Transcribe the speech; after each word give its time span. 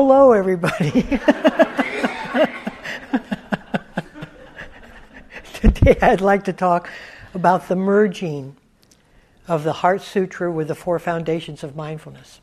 Hello, 0.00 0.30
everybody. 0.30 0.92
Today, 5.54 5.98
I'd 6.00 6.20
like 6.20 6.44
to 6.44 6.52
talk 6.52 6.88
about 7.34 7.66
the 7.66 7.74
merging 7.74 8.54
of 9.48 9.64
the 9.64 9.72
Heart 9.72 10.02
Sutra 10.02 10.52
with 10.52 10.68
the 10.68 10.76
Four 10.76 11.00
Foundations 11.00 11.64
of 11.64 11.74
Mindfulness. 11.74 12.40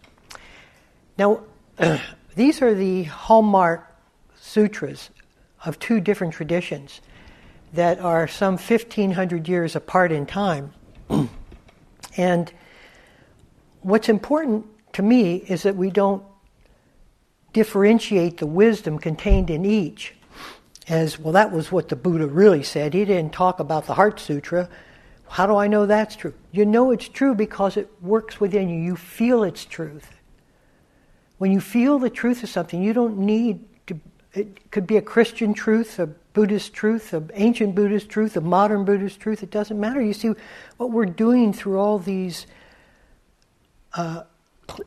Now, 1.18 1.44
these 2.36 2.62
are 2.62 2.74
the 2.74 3.04
hallmark 3.04 3.90
sutras 4.38 5.10
of 5.64 5.80
two 5.80 6.02
different 6.02 6.34
traditions 6.34 7.00
that 7.72 8.02
are 8.02 8.28
some 8.28 8.58
1500 8.58 9.48
years 9.48 9.78
apart 9.78 10.12
in 10.12 10.26
time. 10.26 10.74
and 12.18 12.52
what's 13.80 14.10
important 14.10 14.66
to 14.92 15.02
me 15.02 15.38
is 15.48 15.64
that 15.64 15.78
we 15.78 15.90
don't 15.90 16.22
differentiate 17.56 18.36
the 18.40 18.46
wisdom 18.46 19.00
contained 19.00 19.50
in 19.50 19.64
each. 19.64 20.14
As 20.90 21.18
well 21.18 21.32
that 21.32 21.54
was 21.54 21.72
what 21.72 21.88
the 21.88 21.96
buddha 21.96 22.28
really 22.28 22.64
said. 22.64 22.94
He 22.94 23.06
didn't 23.06 23.32
talk 23.32 23.62
about 23.62 23.86
the 23.86 23.94
heart 23.94 24.20
sutra. 24.20 24.70
How 25.30 25.48
do 25.48 25.56
i 25.56 25.66
know 25.66 25.86
that's 25.86 26.18
true? 26.18 26.34
You 26.52 26.66
know 26.66 26.92
it's 26.92 27.08
true 27.08 27.34
because 27.34 27.78
it 27.78 27.90
works 28.02 28.42
within 28.42 28.68
you. 28.68 28.82
You 28.82 28.98
feel 28.98 29.44
its 29.44 29.64
truth. 29.64 30.20
When 31.38 31.54
you 31.54 31.62
feel 31.62 31.98
the 31.98 32.10
truth 32.10 32.44
of 32.44 32.50
something 32.50 32.84
you 32.84 32.92
don't 32.92 33.20
need 33.20 33.64
to 33.88 34.02
it 34.34 34.70
could 34.70 34.86
be 34.86 34.98
a 34.98 35.02
christian 35.02 35.54
truth 35.54 35.98
a 35.98 36.08
buddhist 36.08 36.74
truth 36.74 37.14
a 37.14 37.24
ancient 37.36 37.74
buddhist 37.74 38.10
truth 38.10 38.36
a 38.36 38.42
modern 38.42 38.84
buddhist 38.84 39.22
truth. 39.22 39.44
It 39.44 39.50
doesn't 39.50 39.80
matter. 39.80 40.02
You 40.02 40.14
see 40.14 40.34
what 40.76 40.92
we're 40.92 41.06
doing 41.06 41.54
through 41.54 41.80
all 41.80 42.00
these 42.00 42.48
uh, 43.94 44.24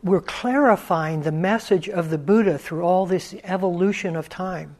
we're 0.02 0.20
clarifying 0.20 1.22
the 1.22 1.32
message 1.32 1.88
of 1.88 2.10
the 2.10 2.18
Buddha 2.18 2.58
through 2.58 2.82
all 2.82 3.06
this 3.06 3.34
evolution 3.44 4.16
of 4.16 4.28
time. 4.28 4.76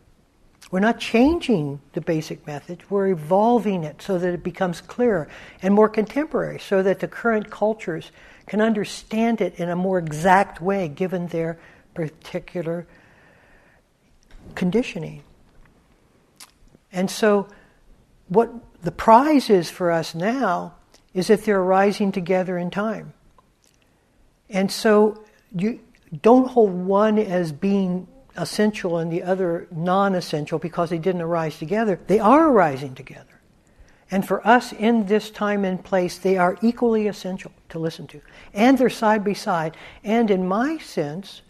We're 0.70 0.80
not 0.80 1.00
changing 1.00 1.80
the 1.94 2.00
basic 2.00 2.46
message, 2.46 2.80
we're 2.90 3.08
evolving 3.08 3.84
it 3.84 4.02
so 4.02 4.18
that 4.18 4.34
it 4.34 4.42
becomes 4.42 4.80
clearer 4.82 5.28
and 5.62 5.72
more 5.72 5.88
contemporary, 5.88 6.58
so 6.58 6.82
that 6.82 7.00
the 7.00 7.08
current 7.08 7.50
cultures 7.50 8.12
can 8.46 8.60
understand 8.60 9.40
it 9.40 9.54
in 9.58 9.70
a 9.70 9.76
more 9.76 9.98
exact 9.98 10.60
way 10.60 10.88
given 10.88 11.28
their 11.28 11.58
particular 11.94 12.86
conditioning. 14.54 15.22
And 16.92 17.10
so, 17.10 17.48
what 18.28 18.50
the 18.82 18.92
prize 18.92 19.48
is 19.48 19.70
for 19.70 19.90
us 19.90 20.14
now 20.14 20.74
is 21.14 21.28
that 21.28 21.44
they're 21.44 21.62
rising 21.62 22.12
together 22.12 22.58
in 22.58 22.70
time. 22.70 23.14
And 24.50 24.70
so 24.70 25.22
you 25.54 25.80
don't 26.22 26.48
hold 26.48 26.72
one 26.72 27.18
as 27.18 27.52
being 27.52 28.08
essential 28.36 28.98
and 28.98 29.12
the 29.12 29.22
other 29.22 29.66
non 29.70 30.14
essential 30.14 30.58
because 30.58 30.90
they 30.90 30.98
didn't 30.98 31.22
arise 31.22 31.58
together. 31.58 32.00
They 32.06 32.18
are 32.18 32.48
arising 32.48 32.94
together. 32.94 33.24
And 34.10 34.26
for 34.26 34.46
us 34.46 34.72
in 34.72 35.06
this 35.06 35.30
time 35.30 35.64
and 35.64 35.84
place, 35.84 36.16
they 36.16 36.38
are 36.38 36.56
equally 36.62 37.08
essential 37.08 37.52
to 37.68 37.78
listen 37.78 38.06
to. 38.08 38.22
And 38.54 38.78
they're 38.78 38.88
side 38.88 39.22
by 39.22 39.34
side. 39.34 39.76
And 40.02 40.30
in 40.30 40.48
my 40.48 40.78
sense, 40.78 41.42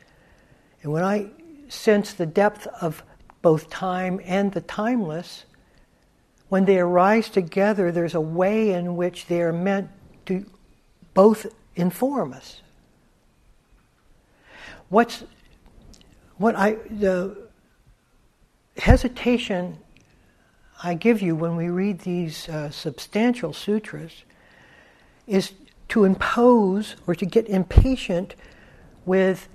and 0.83 0.93
when 0.93 1.05
I 1.05 1.31
sense 1.69 2.13
the 2.13 2.27
depth 2.27 2.67
of 2.81 3.05
both 3.43 3.71
time 3.71 4.21
and 4.25 4.53
the 4.53 4.61
timeless, 4.61 5.45
when 6.49 6.65
they 6.65 6.79
arise 6.79 7.29
together, 7.29 7.93
there's 7.93 8.15
a 8.15 8.21
way 8.21 8.71
in 8.71 8.97
which 8.97 9.27
they 9.27 9.41
are 9.43 9.53
meant 9.53 9.91
to 10.27 10.45
both 11.15 11.47
inform 11.77 12.33
us 12.33 12.63
what's 14.89 15.25
what 16.37 16.55
I 16.57 16.73
the 16.91 17.37
hesitation 18.77 19.79
I 20.83 20.95
give 20.95 21.21
you 21.21 21.35
when 21.35 21.57
we 21.57 21.69
read 21.69 22.01
these 22.01 22.49
uh, 22.49 22.71
substantial 22.71 23.53
sutras 23.53 24.25
is 25.27 25.53
to 25.89 26.05
impose 26.05 26.95
or 27.07 27.15
to 27.17 27.27
get 27.27 27.49
impatient 27.49 28.37
with 29.05 29.49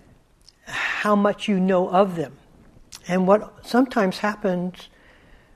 how 0.66 1.16
much 1.16 1.48
you 1.48 1.60
know 1.60 1.90
of 1.90 2.16
them. 2.16 2.38
And 3.08 3.28
what 3.28 3.66
sometimes 3.66 4.20
happens 4.20 4.90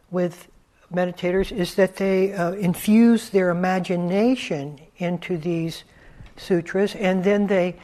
with 0.09 0.47
meditators 0.93 1.51
is 1.51 1.75
that 1.75 1.97
they 1.97 2.33
uh, 2.33 2.51
infuse 2.51 3.29
their 3.29 3.49
imagination 3.49 4.79
into 4.97 5.37
these 5.37 5.83
sutras 6.37 6.95
and 6.95 7.23
then 7.23 7.47
they 7.47 7.75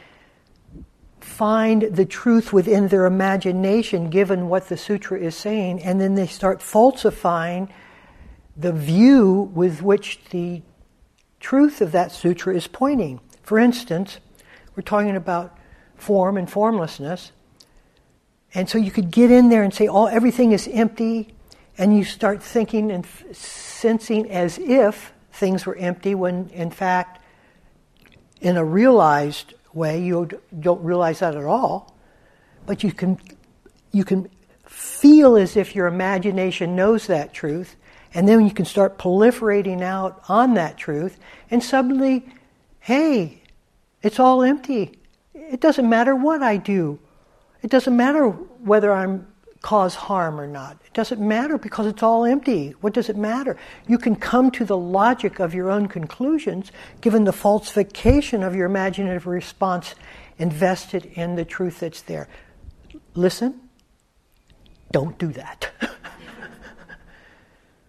find 1.24 1.82
the 1.82 2.04
truth 2.04 2.52
within 2.52 2.88
their 2.88 3.06
imagination 3.06 4.10
given 4.10 4.48
what 4.48 4.68
the 4.68 4.76
sutra 4.76 5.18
is 5.18 5.34
saying, 5.34 5.82
and 5.82 6.00
then 6.00 6.14
they 6.14 6.26
start 6.26 6.60
falsifying 6.60 7.72
the 8.56 8.72
view 8.72 9.50
with 9.54 9.82
which 9.82 10.20
the 10.30 10.62
truth 11.40 11.80
of 11.80 11.92
that 11.92 12.12
sutra 12.12 12.54
is 12.54 12.66
pointing. 12.66 13.20
For 13.42 13.58
instance, 13.58 14.20
we're 14.76 14.82
talking 14.82 15.16
about 15.16 15.58
form 15.96 16.36
and 16.36 16.48
formlessness. 16.48 17.32
And 18.54 18.68
so 18.68 18.78
you 18.78 18.90
could 18.90 19.10
get 19.10 19.30
in 19.30 19.48
there 19.48 19.62
and 19.62 19.74
say, 19.74 19.88
oh, 19.88 20.06
everything 20.06 20.52
is 20.52 20.68
empty, 20.68 21.34
and 21.76 21.96
you 21.96 22.04
start 22.04 22.42
thinking 22.42 22.92
and 22.92 23.04
f- 23.04 23.34
sensing 23.34 24.30
as 24.30 24.58
if 24.58 25.12
things 25.32 25.66
were 25.66 25.74
empty 25.76 26.14
when, 26.14 26.50
in 26.50 26.70
fact, 26.70 27.24
in 28.40 28.56
a 28.56 28.64
realized 28.64 29.54
way. 29.74 30.02
You 30.02 30.28
don't 30.58 30.82
realize 30.82 31.20
that 31.20 31.36
at 31.36 31.44
all, 31.44 31.94
but 32.66 32.82
you 32.82 32.92
can 32.92 33.18
you 33.92 34.04
can 34.04 34.28
feel 34.66 35.36
as 35.36 35.56
if 35.56 35.74
your 35.74 35.86
imagination 35.86 36.74
knows 36.74 37.06
that 37.06 37.32
truth, 37.32 37.76
and 38.12 38.28
then 38.28 38.44
you 38.44 38.52
can 38.52 38.64
start 38.64 38.98
proliferating 38.98 39.82
out 39.82 40.22
on 40.28 40.54
that 40.54 40.76
truth, 40.76 41.18
and 41.50 41.62
suddenly, 41.62 42.26
hey, 42.80 43.42
it's 44.02 44.18
all 44.18 44.42
empty. 44.42 44.98
It 45.34 45.60
doesn't 45.60 45.88
matter 45.88 46.14
what 46.14 46.42
I 46.42 46.56
do. 46.56 46.98
It 47.62 47.70
doesn't 47.70 47.96
matter 47.96 48.28
whether 48.28 48.92
I'm 48.92 49.26
cause 49.62 49.94
harm 49.94 50.38
or 50.38 50.46
not. 50.46 50.76
It 50.94 50.98
doesn't 50.98 51.20
matter 51.20 51.58
because 51.58 51.88
it's 51.88 52.04
all 52.04 52.24
empty. 52.24 52.70
What 52.80 52.92
does 52.92 53.08
it 53.08 53.16
matter? 53.16 53.56
You 53.88 53.98
can 53.98 54.14
come 54.14 54.52
to 54.52 54.64
the 54.64 54.76
logic 54.78 55.40
of 55.40 55.52
your 55.52 55.68
own 55.68 55.88
conclusions 55.88 56.70
given 57.00 57.24
the 57.24 57.32
falsification 57.32 58.44
of 58.44 58.54
your 58.54 58.66
imaginative 58.66 59.26
response 59.26 59.96
invested 60.38 61.06
in 61.06 61.34
the 61.34 61.44
truth 61.44 61.80
that's 61.80 62.02
there. 62.02 62.28
Listen, 63.16 63.58
don't 64.92 65.18
do 65.18 65.32
that. 65.32 65.68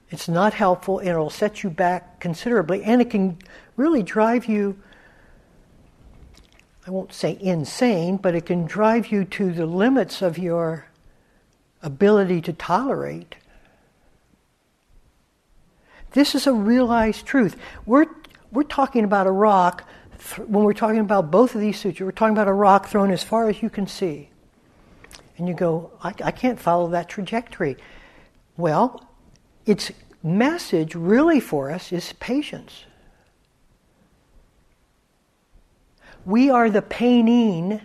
it's 0.10 0.28
not 0.28 0.56
helpful 0.56 0.98
and 0.98 1.10
it'll 1.10 1.30
set 1.30 1.62
you 1.62 1.70
back 1.70 2.20
considerably 2.20 2.84
and 2.84 3.04
it 3.04 3.12
can 3.12 3.38
really 3.78 4.02
drive 4.02 4.48
you 4.48 4.82
I 6.88 6.92
won't 6.92 7.14
say 7.14 7.38
insane, 7.42 8.18
but 8.18 8.36
it 8.36 8.46
can 8.46 8.66
drive 8.66 9.12
you 9.12 9.26
to 9.26 9.52
the 9.52 9.66
limits 9.66 10.22
of 10.22 10.38
your 10.38 10.86
ability 11.86 12.42
to 12.42 12.54
tolerate. 12.54 13.36
This 16.12 16.34
is 16.34 16.48
a 16.48 16.54
realized 16.54 17.26
truth. 17.26 17.56
We're, 17.86 18.08
we're 18.52 18.64
talking 18.64 19.04
about 19.04 19.28
a 19.28 19.32
rock, 19.32 19.88
when 20.38 20.64
we're 20.64 20.74
talking 20.74 21.00
about 21.00 21.30
both 21.30 21.56
of 21.56 21.62
these 21.62 21.80
sutras, 21.80 22.06
we're 22.06 22.12
talking 22.12 22.34
about 22.34 22.48
a 22.48 22.54
rock 22.54 22.88
thrown 22.88 23.12
as 23.12 23.22
far 23.22 23.50
as 23.50 23.62
you 23.62 23.70
can 23.70 23.86
see. 23.86 24.30
And 25.38 25.48
you 25.48 25.54
go, 25.54 25.92
I, 26.02 26.14
I 26.24 26.32
can't 26.32 26.60
follow 26.60 26.88
that 26.90 27.10
trajectory. 27.10 27.78
Well, 28.58 29.08
its 29.66 29.92
message 30.24 30.96
really 30.96 31.40
for 31.40 31.70
us 31.70 31.92
is 31.92 32.14
patience. 32.14 32.86
We 36.26 36.50
are 36.50 36.70
the 36.72 36.82
painting, 36.82 37.82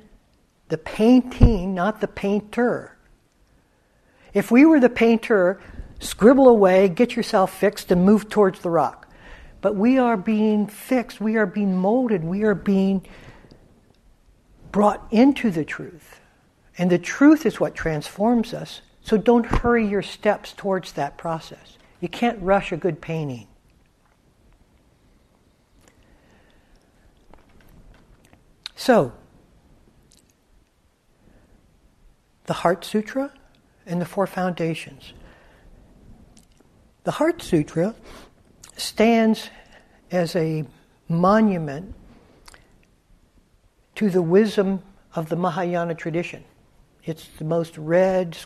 the 0.69 0.79
painting, 0.79 1.75
not 1.75 2.01
the 2.01 2.09
painter. 2.09 2.97
If 4.33 4.51
we 4.51 4.65
were 4.65 4.81
the 4.81 4.89
painter, 4.89 5.61
scribble 5.99 6.49
away, 6.49 6.89
get 6.89 7.17
yourself 7.17 7.57
fixed, 7.57 7.91
and 7.91 8.05
move 8.05 8.29
towards 8.29 8.61
the 8.61 8.71
rock. 8.71 9.09
But 9.61 9.77
we 9.77 9.99
are 9.99 10.17
being 10.17 10.67
fixed, 10.67 11.21
we 11.21 11.37
are 11.37 11.47
being 11.47 11.77
molded, 11.77 12.25
we 12.25 12.45
are 12.45 12.55
being 12.55 13.07
brought 14.73 15.07
into 15.11 15.51
the 15.51 15.65
truth. 15.65 16.21
And 16.79 16.91
the 16.91 16.99
truth 16.99 17.45
is 17.45 17.61
what 17.61 17.75
transforms 17.75 18.55
us. 18.55 18.81
So 19.03 19.17
don't 19.17 19.45
hurry 19.45 19.87
your 19.87 20.03
steps 20.03 20.53
towards 20.53 20.93
that 20.93 21.19
process. 21.19 21.77
You 22.01 22.09
can't 22.09 22.41
rush 22.41 22.73
a 22.73 22.77
good 22.77 23.01
painting. 23.01 23.49
So, 28.77 29.13
the 32.47 32.55
Heart 32.55 32.83
Sutra 32.85 33.33
and 33.91 34.01
the 34.01 34.07
Four 34.07 34.27
Foundations. 34.27 35.13
The 37.03 37.11
Heart 37.11 37.43
Sutra 37.43 37.95
stands 38.77 39.51
as 40.13 40.37
a 40.37 40.65
monument 41.09 41.95
to 43.97 44.09
the 44.09 44.23
wisdom 44.23 44.83
of 45.15 45.29
the 45.29 45.37
Mahayana 45.37 45.97
tradition. 45.97 46.45
It's 47.05 47.27
the 47.39 47.45
most 47.45 47.77
read, 47.77 48.39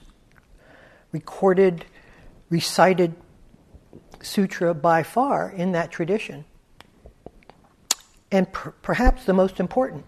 recorded, 1.13 1.85
recited 2.49 3.15
sutra 4.23 4.73
by 4.73 5.03
far 5.03 5.51
in 5.51 5.73
that 5.73 5.91
tradition, 5.91 6.47
and 8.33 8.51
per- 8.51 8.71
perhaps 8.81 9.27
the 9.27 9.35
most 9.35 9.61
important. 9.61 10.07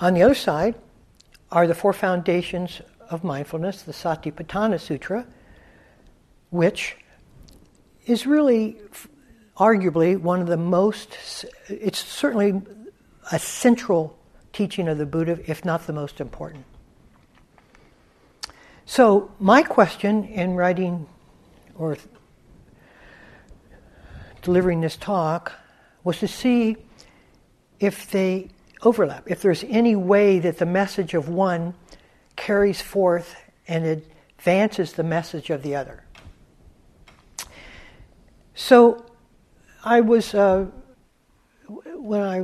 On 0.00 0.14
the 0.14 0.22
other 0.22 0.34
side 0.34 0.76
are 1.50 1.66
the 1.66 1.74
four 1.74 1.92
foundations 1.92 2.80
of 3.10 3.22
mindfulness, 3.22 3.82
the 3.82 3.92
Satipatthana 3.92 4.80
Sutra, 4.80 5.26
which 6.50 6.96
is 8.06 8.26
really 8.26 8.76
arguably 9.56 10.18
one 10.20 10.40
of 10.40 10.46
the 10.46 10.56
most, 10.56 11.44
it's 11.68 12.04
certainly 12.04 12.60
a 13.32 13.38
central 13.38 14.18
teaching 14.52 14.88
of 14.88 14.98
the 14.98 15.06
Buddha, 15.06 15.38
if 15.46 15.64
not 15.64 15.86
the 15.86 15.92
most 15.92 16.20
important. 16.20 16.64
So, 18.84 19.32
my 19.40 19.62
question 19.62 20.24
in 20.24 20.54
writing 20.54 21.06
or 21.74 21.98
delivering 24.42 24.80
this 24.80 24.96
talk 24.96 25.52
was 26.04 26.20
to 26.20 26.28
see 26.28 26.76
if 27.80 28.10
they 28.10 28.48
overlap, 28.82 29.24
if 29.30 29.42
there's 29.42 29.64
any 29.64 29.96
way 29.96 30.38
that 30.38 30.58
the 30.58 30.66
message 30.66 31.14
of 31.14 31.28
one 31.28 31.74
carries 32.36 32.80
forth 32.80 33.36
and 33.66 33.84
advances 33.84 34.92
the 34.92 35.02
message 35.02 35.50
of 35.50 35.62
the 35.62 35.74
other. 35.74 36.02
So 38.54 39.04
I 39.84 40.00
was, 40.00 40.34
uh, 40.34 40.66
when 41.68 42.20
I 42.20 42.40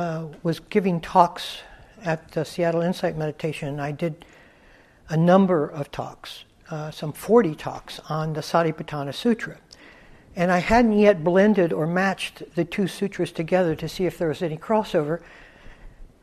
uh, 0.00 0.28
was 0.42 0.60
giving 0.60 1.00
talks 1.00 1.58
at 2.02 2.32
the 2.32 2.44
Seattle 2.44 2.82
Insight 2.82 3.16
Meditation, 3.16 3.80
I 3.80 3.92
did 3.92 4.24
a 5.08 5.16
number 5.16 5.66
of 5.66 5.90
talks, 5.90 6.44
uh, 6.70 6.90
some 6.90 7.12
40 7.12 7.54
talks 7.54 8.00
on 8.08 8.32
the 8.32 8.40
Satipatthana 8.40 9.14
Sutra. 9.14 9.58
And 10.36 10.50
I 10.50 10.58
hadn't 10.58 10.98
yet 10.98 11.22
blended 11.22 11.72
or 11.72 11.86
matched 11.86 12.42
the 12.54 12.64
two 12.64 12.88
sutras 12.88 13.30
together 13.30 13.76
to 13.76 13.88
see 13.88 14.06
if 14.06 14.18
there 14.18 14.28
was 14.28 14.42
any 14.42 14.56
crossover, 14.56 15.20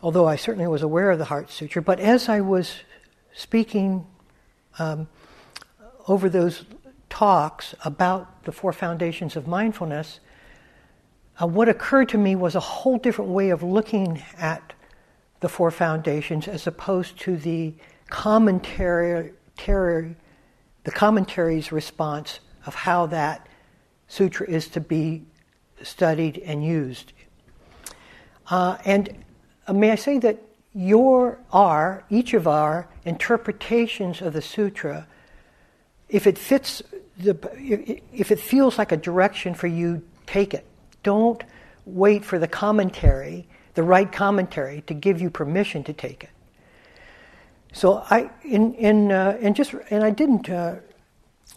although 0.01 0.27
I 0.27 0.35
certainly 0.35 0.67
was 0.67 0.81
aware 0.81 1.11
of 1.11 1.19
the 1.19 1.25
Heart 1.25 1.51
Sutra. 1.51 1.81
But 1.81 1.99
as 1.99 2.27
I 2.27 2.41
was 2.41 2.79
speaking 3.33 4.05
um, 4.79 5.07
over 6.07 6.29
those 6.29 6.65
talks 7.09 7.75
about 7.85 8.43
the 8.45 8.51
four 8.51 8.73
foundations 8.73 9.35
of 9.35 9.47
mindfulness, 9.47 10.19
uh, 11.41 11.47
what 11.47 11.69
occurred 11.69 12.09
to 12.09 12.17
me 12.17 12.35
was 12.35 12.55
a 12.55 12.59
whole 12.59 12.97
different 12.97 13.31
way 13.31 13.49
of 13.49 13.63
looking 13.63 14.21
at 14.37 14.73
the 15.39 15.49
four 15.49 15.71
foundations 15.71 16.47
as 16.47 16.67
opposed 16.67 17.19
to 17.19 17.35
the 17.37 17.73
commentary, 18.09 19.31
the 19.57 20.91
commentary's 20.91 21.71
response 21.71 22.39
of 22.65 22.75
how 22.75 23.05
that 23.07 23.47
sutra 24.07 24.47
is 24.47 24.67
to 24.67 24.79
be 24.79 25.23
studied 25.81 26.37
and 26.39 26.63
used. 26.63 27.13
Uh, 28.49 28.77
and 28.85 29.23
may 29.69 29.91
I 29.91 29.95
say 29.95 30.17
that 30.19 30.39
your, 30.73 31.39
our, 31.51 32.03
each 32.09 32.33
of 32.33 32.47
our 32.47 32.87
interpretations 33.05 34.21
of 34.21 34.33
the 34.33 34.41
sutra, 34.41 35.07
if 36.09 36.27
it 36.27 36.37
fits 36.37 36.81
the, 37.17 37.37
if 38.13 38.31
it 38.31 38.39
feels 38.39 38.77
like 38.77 38.91
a 38.91 38.97
direction 38.97 39.53
for 39.53 39.67
you, 39.67 40.01
take 40.25 40.53
it. 40.53 40.65
Don't 41.03 41.43
wait 41.85 42.23
for 42.23 42.39
the 42.39 42.47
commentary, 42.47 43.47
the 43.73 43.83
right 43.83 44.11
commentary, 44.11 44.81
to 44.87 44.93
give 44.93 45.21
you 45.21 45.29
permission 45.29 45.83
to 45.83 45.93
take 45.93 46.23
it. 46.23 46.29
So 47.73 48.03
I, 48.09 48.29
in, 48.43 48.73
in, 48.75 49.11
uh, 49.11 49.37
and 49.41 49.55
just, 49.55 49.73
and 49.89 50.03
I 50.03 50.09
didn't, 50.09 50.49
uh, 50.49 50.75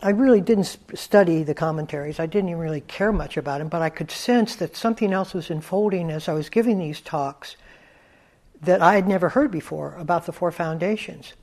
I 0.02 0.10
really 0.10 0.40
didn't 0.40 0.76
study 0.94 1.42
the 1.42 1.54
commentaries. 1.54 2.20
I 2.20 2.26
didn't 2.26 2.50
even 2.50 2.60
really 2.60 2.82
care 2.82 3.12
much 3.12 3.36
about 3.36 3.58
them, 3.58 3.68
but 3.68 3.82
I 3.82 3.90
could 3.90 4.10
sense 4.10 4.56
that 4.56 4.76
something 4.76 5.12
else 5.12 5.34
was 5.34 5.50
unfolding 5.50 6.10
as 6.10 6.28
I 6.28 6.32
was 6.32 6.48
giving 6.48 6.78
these 6.78 7.00
talks 7.00 7.56
that 8.66 8.82
I 8.82 8.94
had 8.94 9.08
never 9.08 9.28
heard 9.30 9.50
before 9.50 9.94
about 9.98 10.26
the 10.26 10.32
four 10.32 10.50
foundations. 10.50 11.34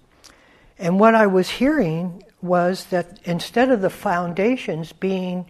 And 0.78 1.00
what 1.00 1.16
I 1.16 1.28
was 1.28 1.50
hearing 1.50 2.24
was 2.42 2.86
that 2.86 3.20
instead 3.24 3.70
of 3.70 3.82
the 3.82 3.90
foundations 3.90 4.94
being 4.94 5.46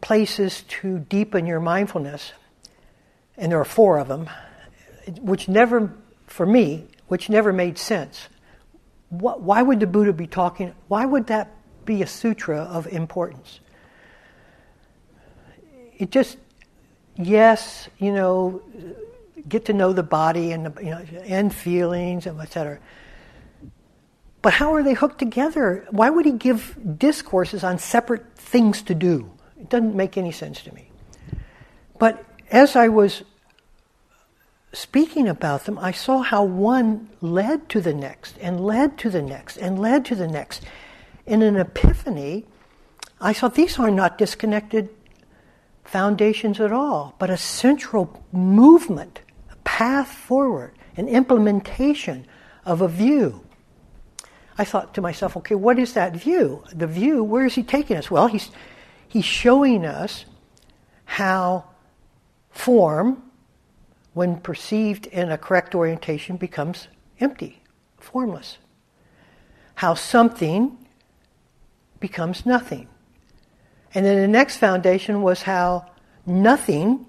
places 0.00 0.62
to 0.62 0.98
deepen 0.98 1.46
your 1.46 1.60
mindfulness, 1.60 2.32
and 3.36 3.52
there 3.52 3.60
are 3.60 3.64
four 3.64 3.98
of 3.98 4.08
them, 4.08 4.28
which 5.20 5.48
never, 5.48 5.94
for 6.26 6.44
me, 6.44 6.86
which 7.06 7.28
never 7.28 7.52
made 7.52 7.78
sense. 7.78 8.28
Why 9.10 9.62
would 9.62 9.80
the 9.80 9.86
Buddha 9.86 10.12
be 10.12 10.26
talking? 10.26 10.74
Why 10.88 11.04
would 11.04 11.28
that 11.28 11.54
be 11.84 12.02
a 12.02 12.06
sutra 12.06 12.58
of 12.58 12.86
importance? 12.86 13.60
It 15.96 16.10
just, 16.10 16.38
yes, 17.16 17.88
you 17.98 18.12
know, 18.12 18.62
get 19.48 19.66
to 19.66 19.72
know 19.72 19.92
the 19.92 20.02
body 20.02 20.52
and, 20.52 20.66
the, 20.66 20.84
you 20.84 20.90
know, 20.90 21.04
and 21.24 21.54
feelings 21.54 22.26
and 22.26 22.40
etc. 22.40 22.78
But 24.42 24.52
how 24.52 24.74
are 24.74 24.82
they 24.82 24.94
hooked 24.94 25.18
together? 25.18 25.86
Why 25.90 26.10
would 26.10 26.26
he 26.26 26.32
give 26.32 26.76
discourses 26.98 27.62
on 27.62 27.78
separate 27.78 28.36
things 28.36 28.82
to 28.82 28.94
do? 28.94 29.30
It 29.56 29.68
doesn't 29.68 29.94
make 29.94 30.18
any 30.18 30.32
sense 30.32 30.62
to 30.62 30.74
me. 30.74 30.90
But 31.98 32.24
as 32.50 32.74
I 32.74 32.88
was 32.88 33.22
speaking 34.72 35.28
about 35.28 35.64
them, 35.64 35.78
I 35.78 35.92
saw 35.92 36.22
how 36.22 36.42
one 36.42 37.08
led 37.20 37.68
to 37.70 37.80
the 37.80 37.94
next, 37.94 38.36
and 38.40 38.60
led 38.60 38.98
to 38.98 39.10
the 39.10 39.22
next, 39.22 39.56
and 39.56 39.78
led 39.78 40.04
to 40.06 40.16
the 40.16 40.26
next. 40.26 40.64
In 41.26 41.42
an 41.42 41.56
epiphany, 41.56 42.46
I 43.20 43.32
saw 43.32 43.48
these 43.48 43.78
are 43.78 43.90
not 43.90 44.18
disconnected 44.18 44.88
foundations 45.84 46.60
at 46.60 46.72
all, 46.72 47.14
but 47.18 47.30
a 47.30 47.36
central 47.36 48.24
movement 48.32 49.20
path 49.82 50.12
forward, 50.12 50.72
an 50.96 51.08
implementation 51.08 52.24
of 52.64 52.82
a 52.82 52.86
view. 52.86 53.44
I 54.56 54.64
thought 54.64 54.94
to 54.94 55.00
myself, 55.00 55.36
okay, 55.38 55.56
what 55.56 55.76
is 55.76 55.94
that 55.94 56.14
view? 56.14 56.62
The 56.72 56.86
view, 56.86 57.24
where 57.24 57.44
is 57.44 57.56
he 57.56 57.64
taking 57.64 57.96
us? 57.96 58.08
Well, 58.08 58.28
he's, 58.28 58.52
he's 59.08 59.24
showing 59.24 59.84
us 59.84 60.24
how 61.04 61.64
form, 62.50 63.24
when 64.14 64.36
perceived 64.36 65.06
in 65.06 65.32
a 65.32 65.36
correct 65.36 65.74
orientation, 65.74 66.36
becomes 66.36 66.86
empty, 67.18 67.60
formless. 67.98 68.58
How 69.74 69.94
something 69.94 70.78
becomes 71.98 72.46
nothing. 72.46 72.86
And 73.94 74.06
then 74.06 74.20
the 74.20 74.28
next 74.28 74.58
foundation 74.58 75.22
was 75.22 75.42
how 75.42 75.90
nothing 76.24 77.04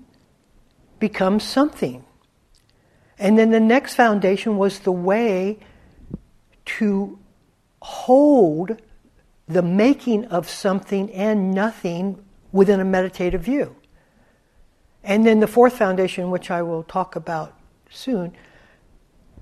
becomes 0.97 1.43
something. 1.43 2.03
And 3.23 3.39
then 3.39 3.51
the 3.51 3.59
next 3.61 3.95
foundation 3.95 4.57
was 4.57 4.79
the 4.79 4.91
way 4.91 5.57
to 6.65 7.17
hold 7.81 8.81
the 9.47 9.61
making 9.61 10.25
of 10.25 10.49
something 10.49 11.09
and 11.11 11.53
nothing 11.53 12.21
within 12.51 12.81
a 12.81 12.85
meditative 12.85 13.41
view. 13.41 13.77
And 15.05 15.25
then 15.25 15.39
the 15.39 15.47
fourth 15.47 15.77
foundation, 15.77 16.31
which 16.31 16.51
I 16.51 16.63
will 16.63 16.83
talk 16.83 17.15
about 17.15 17.57
soon, 17.89 18.33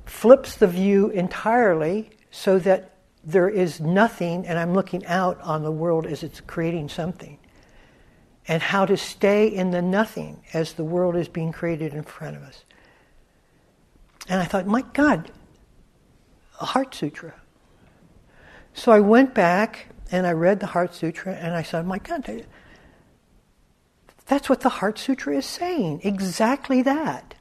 flips 0.06 0.56
the 0.56 0.68
view 0.68 1.10
entirely 1.10 2.12
so 2.30 2.60
that 2.60 2.98
there 3.24 3.50
is 3.50 3.80
nothing 3.80 4.46
and 4.46 4.60
I'm 4.60 4.76
looking 4.76 5.04
out 5.08 5.42
on 5.42 5.64
the 5.64 5.72
world 5.72 6.06
as 6.06 6.22
it's 6.22 6.40
creating 6.40 6.90
something. 6.90 7.40
And 8.48 8.62
how 8.62 8.86
to 8.86 8.96
stay 8.96 9.48
in 9.48 9.72
the 9.72 9.82
nothing 9.82 10.44
as 10.54 10.74
the 10.74 10.84
world 10.84 11.16
is 11.16 11.28
being 11.28 11.52
created 11.52 11.96
in 11.96 12.04
front 12.04 12.38
of 12.38 12.44
us. 12.44 12.64
And 14.32 14.40
I 14.40 14.46
thought, 14.46 14.66
my 14.66 14.82
God, 14.94 15.30
a 16.62 16.66
Heart 16.66 16.96
Sutra. 16.96 17.34
So 18.74 18.94
I 18.94 19.02
went 19.02 19.34
back 19.34 19.88
and 20.10 20.26
I 20.26 20.32
read 20.32 20.62
the 20.62 20.68
Heart 20.68 20.96
Sutra 20.96 21.34
and 21.34 21.54
I 21.54 21.64
said, 21.64 21.86
my 21.86 21.98
God, 21.98 22.46
that's 24.28 24.48
what 24.48 24.62
the 24.62 24.70
Heart 24.70 25.00
Sutra 25.00 25.36
is 25.36 25.46
saying. 25.46 26.00
Exactly 26.06 26.82
that. 26.84 27.36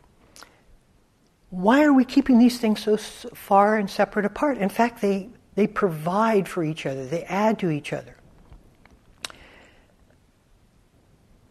Why 1.51 1.85
are 1.85 1.93
we 1.93 2.05
keeping 2.05 2.41
these 2.41 2.59
things 2.59 2.83
so 2.83 2.97
far 2.97 3.77
and 3.77 3.89
separate 3.89 4.25
apart? 4.25 4.59
In 4.59 4.69
fact, 4.69 5.01
they, 5.01 5.29
they 5.55 5.69
provide 5.69 6.49
for 6.49 6.65
each 6.65 6.87
other, 6.87 7.07
they 7.07 7.23
add 7.23 7.61
to 7.61 7.71
each 7.71 7.93
other. 7.93 8.17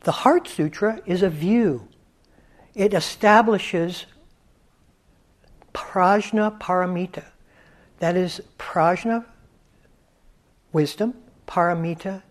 The 0.01 0.11
Heart 0.11 0.49
Sutra 0.49 1.01
is 1.05 1.23
a 1.23 1.29
view. 1.29 1.87
It 2.75 2.93
establishes 2.93 4.05
prajna 5.73 6.57
paramita. 6.59 7.25
That 7.99 8.15
is 8.15 8.41
prajna, 8.57 9.25
wisdom, 10.71 11.15
paramita, 11.47 12.23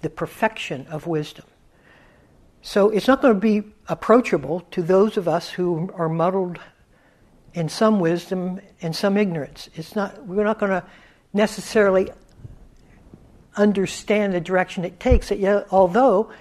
the 0.00 0.10
perfection 0.10 0.86
of 0.88 1.06
wisdom. 1.06 1.44
So 2.62 2.90
it's 2.90 3.08
not 3.08 3.20
going 3.20 3.34
to 3.34 3.40
be 3.40 3.62
approachable 3.88 4.60
to 4.70 4.82
those 4.82 5.16
of 5.16 5.26
us 5.26 5.50
who 5.50 5.90
are 5.94 6.08
muddled 6.08 6.58
in 7.54 7.68
some 7.68 8.00
wisdom 8.00 8.60
and 8.80 8.94
some 8.94 9.16
ignorance. 9.16 9.68
It's 9.74 9.94
not, 9.96 10.26
we're 10.26 10.44
not 10.44 10.58
going 10.58 10.70
to 10.70 10.84
necessarily 11.32 12.10
understand 13.56 14.32
the 14.32 14.40
direction 14.40 14.84
it 14.84 15.00
takes. 15.00 15.30
Although, 15.70 16.32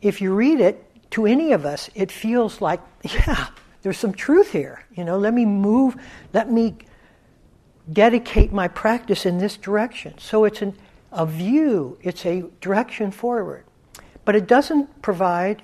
if 0.00 0.20
you 0.20 0.34
read 0.34 0.60
it 0.60 0.84
to 1.12 1.26
any 1.26 1.52
of 1.52 1.64
us, 1.64 1.90
it 1.94 2.10
feels 2.10 2.60
like, 2.60 2.80
yeah, 3.02 3.48
there's 3.82 3.98
some 3.98 4.12
truth 4.12 4.52
here. 4.52 4.84
You 4.94 5.04
know, 5.04 5.18
let 5.18 5.34
me 5.34 5.44
move, 5.44 5.96
let 6.32 6.50
me 6.50 6.76
dedicate 7.92 8.52
my 8.52 8.68
practice 8.68 9.26
in 9.26 9.38
this 9.38 9.56
direction. 9.56 10.14
So 10.18 10.44
it's 10.44 10.62
an, 10.62 10.76
a 11.10 11.26
view, 11.26 11.98
it's 12.02 12.24
a 12.24 12.44
direction 12.60 13.10
forward. 13.10 13.64
But 14.24 14.36
it 14.36 14.46
doesn't 14.46 15.02
provide 15.02 15.62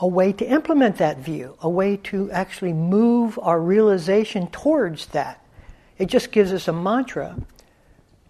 a 0.00 0.06
way 0.06 0.32
to 0.32 0.44
implement 0.44 0.96
that 0.96 1.18
view, 1.18 1.56
a 1.60 1.68
way 1.68 1.96
to 1.96 2.30
actually 2.32 2.72
move 2.72 3.38
our 3.42 3.60
realization 3.60 4.48
towards 4.48 5.06
that. 5.06 5.44
It 5.98 6.06
just 6.06 6.32
gives 6.32 6.52
us 6.52 6.66
a 6.66 6.72
mantra 6.72 7.36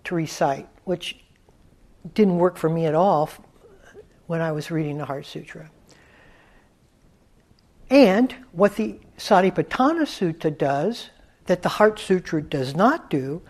to 0.05 0.15
recite, 0.15 0.69
which 0.85 1.17
didn't 2.15 2.39
work 2.39 2.57
for 2.57 2.69
me 2.69 2.87
at 2.87 2.95
all 2.95 3.31
when 4.27 4.41
I 4.41 4.53
was 4.53 4.71
reading 4.71 4.99
the 4.99 5.05
Heart 5.05 5.27
Sutra. 5.27 5.71
And 7.91 8.33
what 8.53 8.77
the 8.77 9.01
Satipatthana 9.19 10.07
Sutta 10.07 10.57
does, 10.57 11.11
that 11.47 11.63
the 11.63 11.69
Heart 11.69 11.99
Sutra 11.99 12.41
does 12.41 12.77
not 12.77 13.11
do, 13.11 13.43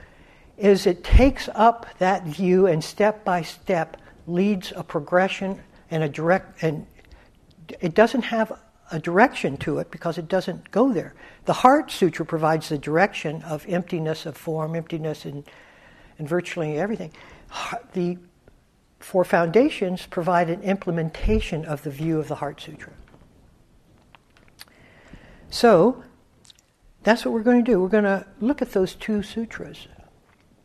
is 0.56 0.86
it 0.86 1.04
takes 1.04 1.48
up 1.54 1.86
that 1.98 2.24
view 2.24 2.66
and 2.66 2.82
step 2.82 3.24
by 3.24 3.42
step 3.42 3.98
leads 4.26 4.72
a 4.74 4.82
progression 4.82 5.60
and 5.90 6.02
a 6.02 6.08
direct 6.08 6.62
and 6.62 6.86
it 7.80 7.94
doesn't 7.94 8.22
have 8.22 8.58
a 8.90 8.98
direction 8.98 9.56
to 9.58 9.78
it 9.78 9.90
because 9.90 10.18
it 10.18 10.28
doesn't 10.28 10.70
go 10.70 10.92
there. 10.92 11.14
The 11.44 11.52
Heart 11.52 11.90
Sutra 11.90 12.26
provides 12.26 12.68
the 12.68 12.78
direction 12.78 13.42
of 13.42 13.64
emptiness 13.68 14.26
of 14.26 14.36
form, 14.36 14.74
emptiness 14.74 15.24
in, 15.24 15.44
in 16.18 16.26
virtually 16.26 16.78
everything. 16.78 17.12
The 17.92 18.18
Four 18.98 19.24
Foundations 19.24 20.06
provide 20.06 20.50
an 20.50 20.62
implementation 20.62 21.64
of 21.64 21.82
the 21.84 21.90
view 21.90 22.18
of 22.18 22.28
the 22.28 22.34
Heart 22.36 22.60
Sutra. 22.60 22.92
So, 25.50 26.04
that's 27.02 27.24
what 27.24 27.34
we're 27.34 27.42
going 27.42 27.64
to 27.64 27.70
do. 27.70 27.80
We're 27.82 27.88
going 27.88 28.04
to 28.04 28.24
look 28.40 28.62
at 28.62 28.72
those 28.72 28.94
two 28.94 29.22
sutras, 29.22 29.88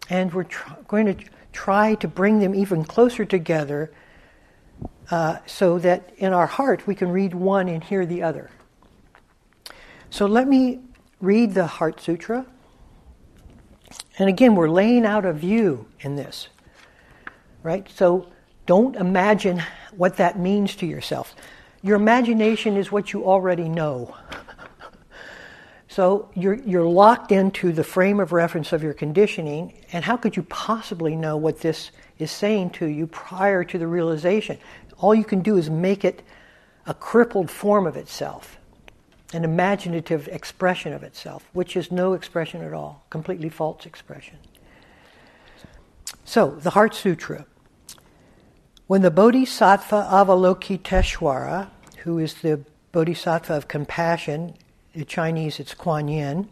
and 0.10 0.32
we're 0.34 0.44
tr- 0.44 0.74
going 0.88 1.08
to 1.08 1.26
try 1.52 1.96
to 1.96 2.08
bring 2.08 2.40
them 2.40 2.54
even 2.54 2.84
closer 2.84 3.26
together 3.26 3.92
uh, 5.10 5.38
so 5.46 5.80
that 5.80 6.14
in 6.18 6.34
our 6.34 6.46
heart 6.46 6.86
we 6.86 6.94
can 6.94 7.10
read 7.10 7.34
one 7.34 7.68
and 7.68 7.84
hear 7.84 8.06
the 8.06 8.22
other. 8.22 8.52
So, 10.12 10.28
let 10.28 10.48
me 10.48 10.82
read 11.20 11.56
the 11.56 11.66
Heart 11.66 12.00
Sutra. 12.00 12.46
And 14.20 14.30
again, 14.30 14.56
we're 14.56 14.70
laying 14.70 15.06
out 15.06 15.26
a 15.26 15.34
view 15.34 15.88
in 16.02 16.16
this, 16.16 16.50
right? 17.64 17.90
So, 17.90 18.28
don't 18.66 18.96
imagine 18.96 19.64
what 19.96 20.18
that 20.18 20.40
means 20.40 20.76
to 20.78 20.86
yourself. 20.86 21.36
Your 21.82 21.96
imagination 21.96 22.78
is 22.78 22.92
what 22.92 23.14
you 23.14 23.26
already 23.26 23.70
know. 23.70 24.16
So 25.96 26.28
you're, 26.34 26.56
you're 26.56 26.86
locked 26.86 27.32
into 27.32 27.72
the 27.72 27.86
frame 27.86 28.20
of 28.20 28.34
reference 28.34 28.74
of 28.74 28.84
your 28.84 28.94
conditioning, 28.94 29.72
and 29.94 30.04
how 30.04 30.18
could 30.18 30.36
you 30.36 30.44
possibly 30.44 31.16
know 31.16 31.38
what 31.38 31.62
this 31.62 31.92
is 32.20 32.32
saying 32.32 32.72
to 32.72 32.86
you 32.86 33.08
prior 33.08 33.64
to 33.64 33.78
the 33.78 33.88
realization? 33.88 34.58
All 34.98 35.16
you 35.16 35.24
can 35.24 35.40
do 35.40 35.56
is 35.56 35.70
make 35.70 36.04
it 36.04 36.22
a 36.86 36.94
crippled 36.94 37.50
form 37.50 37.88
of 37.88 37.96
itself, 37.96 38.58
an 39.32 39.46
imaginative 39.46 40.28
expression 40.28 40.92
of 40.92 41.02
itself, 41.02 41.48
which 41.54 41.78
is 41.78 41.94
no 41.94 42.12
expression 42.12 42.62
at 42.62 42.74
all, 42.74 43.06
completely 43.10 43.48
false 43.48 43.86
expression. 43.86 44.36
So, 46.26 46.58
the 46.60 46.72
Heart 46.72 46.94
Sutra. 46.94 47.46
When 48.88 49.02
the 49.02 49.12
Bodhisattva 49.12 50.10
Avalokiteshvara, 50.12 51.70
who 52.00 52.20
is 52.20 52.34
the 52.34 52.66
Bodhisattva 52.92 53.54
of 53.54 53.70
compassion, 53.70 54.56
the 54.96 55.06
Chinese 55.06 55.60
it's 55.60 55.74
Kuan 55.74 56.08
Yin, 56.08 56.48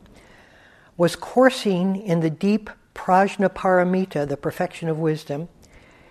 was 0.98 1.16
coursing 1.16 1.96
in 1.96 2.20
the 2.20 2.30
deep 2.30 2.70
prajnaparamita, 2.94 4.28
the 4.28 4.38
perfection 4.38 4.90
of 4.90 5.00
wisdom, 5.00 5.50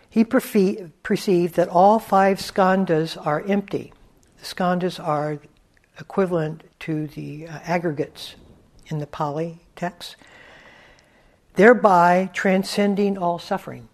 he 0.08 0.24
perceived 0.24 1.54
that 1.54 1.68
all 1.68 1.98
five 1.98 2.38
skandhas 2.38 3.16
are 3.26 3.42
empty. 3.46 3.92
The 4.38 4.44
skandhas 4.44 5.02
are 5.02 5.38
equivalent 5.98 6.64
to 6.80 7.06
the 7.06 7.46
uh, 7.46 7.60
aggregates 7.64 8.34
in 8.88 8.98
the 8.98 9.06
Pali 9.06 9.60
text, 9.76 10.16
thereby 11.54 12.30
transcending 12.34 13.16
all 13.16 13.38
suffering. 13.38 13.88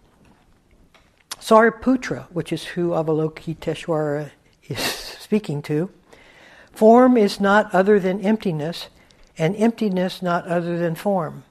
Sariputra, 1.39 2.25
which 2.31 2.51
is 2.51 2.65
who 2.65 2.89
Avalokiteshvara 2.89 4.31
is 4.67 4.79
speaking 5.19 5.61
to, 5.63 5.89
Form 6.79 7.17
is 7.17 7.41
not 7.41 7.75
other 7.75 7.99
than 7.99 8.21
emptiness, 8.21 8.87
and 9.37 9.53
emptiness 9.57 10.21
not 10.21 10.47
other 10.47 10.77
than 10.77 10.95
form. 10.95 11.43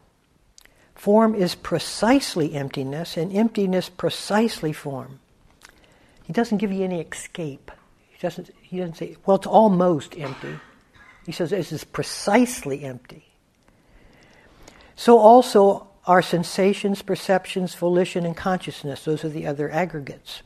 Form 0.94 1.34
is 1.34 1.54
precisely 1.54 2.54
emptiness, 2.54 3.18
and 3.18 3.30
emptiness 3.36 3.90
precisely 3.90 4.72
form. 4.72 5.20
He 6.24 6.32
doesn't 6.32 6.56
give 6.56 6.72
you 6.72 6.82
any 6.82 7.02
escape. 7.02 7.70
He 8.08 8.16
doesn't, 8.22 8.48
he 8.62 8.78
doesn't 8.78 8.96
say, 8.96 9.16
well, 9.26 9.36
it's 9.36 9.46
almost 9.46 10.16
empty. 10.16 10.60
He 11.26 11.32
says 11.32 11.50
this 11.50 11.72
is 11.72 11.84
precisely 11.84 12.82
empty. 12.84 13.26
So 14.96 15.18
also 15.18 15.88
are 16.06 16.22
sensations, 16.22 17.02
perceptions, 17.02 17.74
volition, 17.74 18.24
and 18.24 18.34
consciousness. 18.34 19.04
Those 19.04 19.26
are 19.26 19.28
the 19.28 19.46
other 19.46 19.70
aggregates. 19.70 20.40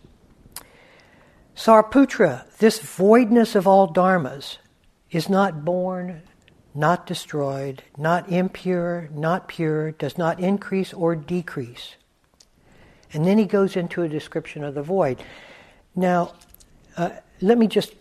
Sariputra, 1.54 2.50
this 2.58 2.80
voidness 2.80 3.54
of 3.54 3.68
all 3.68 3.86
dharmas, 3.86 4.56
is 5.12 5.28
not 5.28 5.64
born, 5.64 6.23
not 6.75 7.07
destroyed, 7.07 7.83
not 7.97 8.28
impure, 8.31 9.09
not 9.12 9.47
pure, 9.47 9.92
does 9.92 10.16
not 10.19 10.40
increase 10.40 10.92
or 10.92 11.14
decrease. 11.14 11.97
And 13.12 13.26
then 13.26 13.37
he 13.37 13.45
goes 13.45 13.76
into 13.76 14.02
a 14.02 14.09
description 14.09 14.64
of 14.64 14.75
the 14.75 14.83
void. 14.83 15.23
Now, 15.95 16.33
uh, 16.97 17.11
let 17.42 17.59
me 17.59 17.66
just 17.66 17.95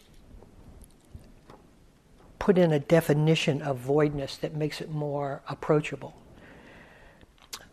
put 2.39 2.57
in 2.57 2.71
a 2.71 2.79
definition 2.79 3.61
of 3.61 3.77
voidness 3.77 4.37
that 4.37 4.55
makes 4.55 4.79
it 4.79 4.89
more 4.89 5.43
approachable. 5.49 6.15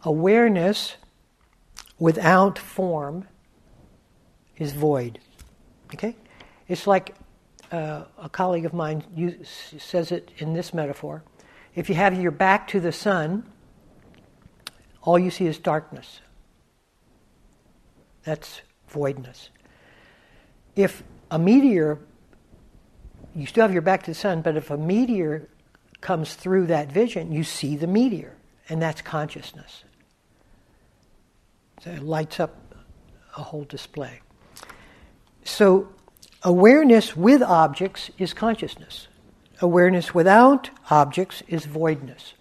Awareness 0.03 0.97
without 1.99 2.59
form 2.59 3.29
is 4.57 4.73
void. 4.73 5.21
Okay? 5.95 6.17
It's 6.67 6.87
like 6.87 7.15
uh, 7.71 8.05
a 8.19 8.29
colleague 8.29 8.65
of 8.65 8.73
mine 8.73 9.05
says 9.45 10.13
it 10.13 10.31
in 10.39 10.55
this 10.55 10.73
metaphor. 10.73 11.23
If 11.75 11.89
you 11.89 11.95
have 11.95 12.21
your 12.21 12.31
back 12.31 12.69
to 12.69 12.81
the 12.81 12.93
sun, 12.93 13.45
all 15.03 15.19
you 15.19 15.31
see 15.31 15.47
is 15.47 15.59
darkness. 15.59 16.21
That's 18.25 18.63
voidness. 18.89 19.51
If 20.77 21.03
a 21.31 21.39
meteor, 21.39 21.99
you 23.35 23.47
still 23.47 23.63
have 23.63 23.73
your 23.73 23.83
back 23.83 24.03
to 24.05 24.11
the 24.11 24.15
sun, 24.15 24.43
but 24.43 24.57
if 24.57 24.71
a 24.71 24.77
meteor 24.77 25.49
comes 26.01 26.35
through 26.35 26.67
that 26.67 26.91
vision, 26.91 27.33
you 27.33 27.45
see 27.45 27.77
the 27.77 27.87
meteor, 27.87 28.37
and 28.69 28.81
that's 28.81 29.03
consciousness. 29.03 29.85
So 31.83 31.91
it 31.91 32.03
lights 32.03 32.41
up 32.41 32.57
a 33.37 33.43
whole 33.43 33.65
display. 33.65 34.21
So 35.45 35.89
Awareness 36.43 37.17
with 37.17 37.43
objects 37.43 38.11
is 38.19 38.33
consciousness. 38.33 39.09
Awareness 39.61 40.15
without 40.15 40.71
objects 40.89 41.43
is 41.49 41.67
voidness. 41.67 42.35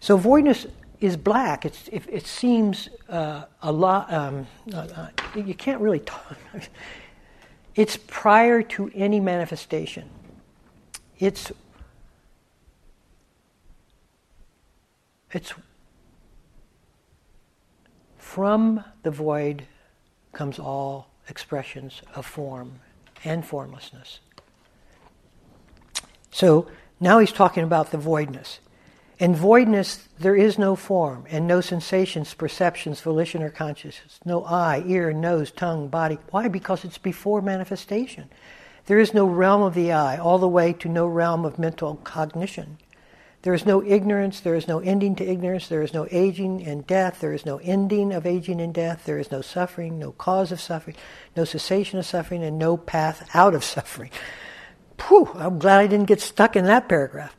So 0.00 0.16
voidness 0.16 0.66
is 1.00 1.16
black. 1.16 1.64
It's, 1.64 1.86
it, 1.88 2.02
it 2.08 2.26
seems 2.26 2.88
uh, 3.08 3.44
a 3.62 3.70
lot. 3.70 4.12
Um, 4.12 4.46
uh, 4.74 5.08
you 5.36 5.54
can't 5.54 5.80
really 5.80 6.00
talk. 6.00 6.36
it's 7.76 7.96
prior 8.08 8.62
to 8.62 8.90
any 8.94 9.20
manifestation. 9.20 10.08
It's 11.18 11.52
it's 15.30 15.54
from 18.18 18.84
the 19.02 19.10
void 19.10 19.66
comes 20.32 20.58
all 20.58 21.08
expressions 21.28 22.02
of 22.14 22.26
form 22.26 22.80
and 23.24 23.44
formlessness. 23.44 24.20
So 26.30 26.68
now 27.00 27.18
he's 27.18 27.32
talking 27.32 27.64
about 27.64 27.90
the 27.90 27.98
voidness. 27.98 28.58
In 29.18 29.34
voidness, 29.36 30.08
there 30.18 30.34
is 30.34 30.58
no 30.58 30.74
form 30.74 31.26
and 31.30 31.46
no 31.46 31.60
sensations, 31.60 32.34
perceptions, 32.34 33.00
volition, 33.00 33.42
or 33.42 33.50
consciousness. 33.50 34.18
No 34.24 34.44
eye, 34.44 34.82
ear, 34.86 35.12
nose, 35.12 35.52
tongue, 35.52 35.88
body. 35.88 36.18
Why? 36.30 36.48
Because 36.48 36.84
it's 36.84 36.98
before 36.98 37.40
manifestation. 37.40 38.28
There 38.86 38.98
is 38.98 39.14
no 39.14 39.26
realm 39.26 39.62
of 39.62 39.74
the 39.74 39.92
eye, 39.92 40.18
all 40.18 40.38
the 40.38 40.48
way 40.48 40.72
to 40.72 40.88
no 40.88 41.06
realm 41.06 41.44
of 41.44 41.58
mental 41.58 41.96
cognition. 41.96 42.78
There 43.42 43.54
is 43.54 43.66
no 43.66 43.82
ignorance, 43.84 44.38
there 44.38 44.54
is 44.54 44.68
no 44.68 44.78
ending 44.78 45.16
to 45.16 45.24
ignorance, 45.24 45.66
there 45.66 45.82
is 45.82 45.92
no 45.92 46.06
aging 46.12 46.64
and 46.64 46.86
death, 46.86 47.18
there 47.20 47.32
is 47.32 47.44
no 47.44 47.58
ending 47.58 48.12
of 48.12 48.24
aging 48.24 48.60
and 48.60 48.72
death, 48.72 49.04
there 49.04 49.18
is 49.18 49.32
no 49.32 49.40
suffering, 49.40 49.98
no 49.98 50.12
cause 50.12 50.52
of 50.52 50.60
suffering, 50.60 50.96
no 51.36 51.44
cessation 51.44 51.98
of 51.98 52.06
suffering, 52.06 52.44
and 52.44 52.56
no 52.56 52.76
path 52.76 53.28
out 53.34 53.54
of 53.54 53.64
suffering. 53.76 54.10
Phew, 54.96 55.28
I'm 55.34 55.58
glad 55.58 55.80
I 55.80 55.88
didn't 55.88 56.06
get 56.06 56.20
stuck 56.20 56.54
in 56.54 56.66
that 56.66 56.88
paragraph. 56.88 57.34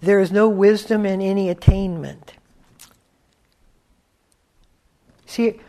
There 0.00 0.20
is 0.20 0.32
no 0.32 0.48
wisdom 0.48 1.04
in 1.04 1.20
any 1.20 1.50
attainment. 1.50 2.32
See, 5.26 5.60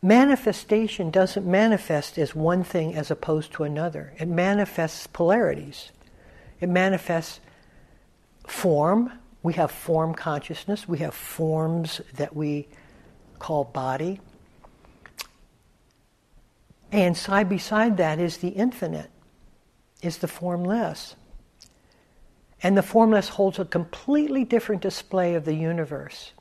manifestation 0.00 1.10
doesn't 1.10 1.44
manifest 1.44 2.18
as 2.18 2.36
one 2.36 2.62
thing 2.62 2.94
as 2.94 3.10
opposed 3.10 3.52
to 3.54 3.64
another. 3.64 4.12
It 4.18 4.28
manifests 4.28 5.08
polarities. 5.08 5.90
It 6.60 6.68
manifests 6.68 7.40
form. 8.50 9.12
We 9.42 9.54
have 9.54 9.70
form 9.70 10.14
consciousness. 10.14 10.86
We 10.86 10.98
have 10.98 11.14
forms 11.14 12.00
that 12.16 12.34
we 12.34 12.68
call 13.38 13.64
body. 13.64 14.20
And 16.92 17.16
side 17.16 17.48
beside 17.48 17.96
that 17.98 18.18
is 18.18 18.38
the 18.38 18.48
infinite, 18.48 19.10
is 20.02 20.18
the 20.18 20.28
formless. 20.28 21.14
And 22.62 22.76
the 22.76 22.82
formless 22.82 23.28
holds 23.28 23.58
a 23.58 23.64
completely 23.64 24.44
different 24.44 24.82
display 24.82 25.34
of 25.34 25.44
the 25.44 25.54
universe. 25.54 26.32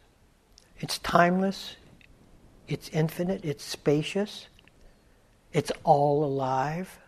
It's 0.80 0.98
timeless, 0.98 1.76
it's 2.68 2.90
infinite, 2.90 3.46
it's 3.46 3.64
spacious, 3.64 4.48
it's 5.54 5.72
all 5.84 6.26
alive, 6.26 7.00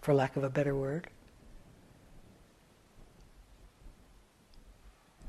for 0.00 0.12
lack 0.12 0.36
of 0.36 0.44
a 0.44 0.50
better 0.50 0.74
word. 0.74 1.08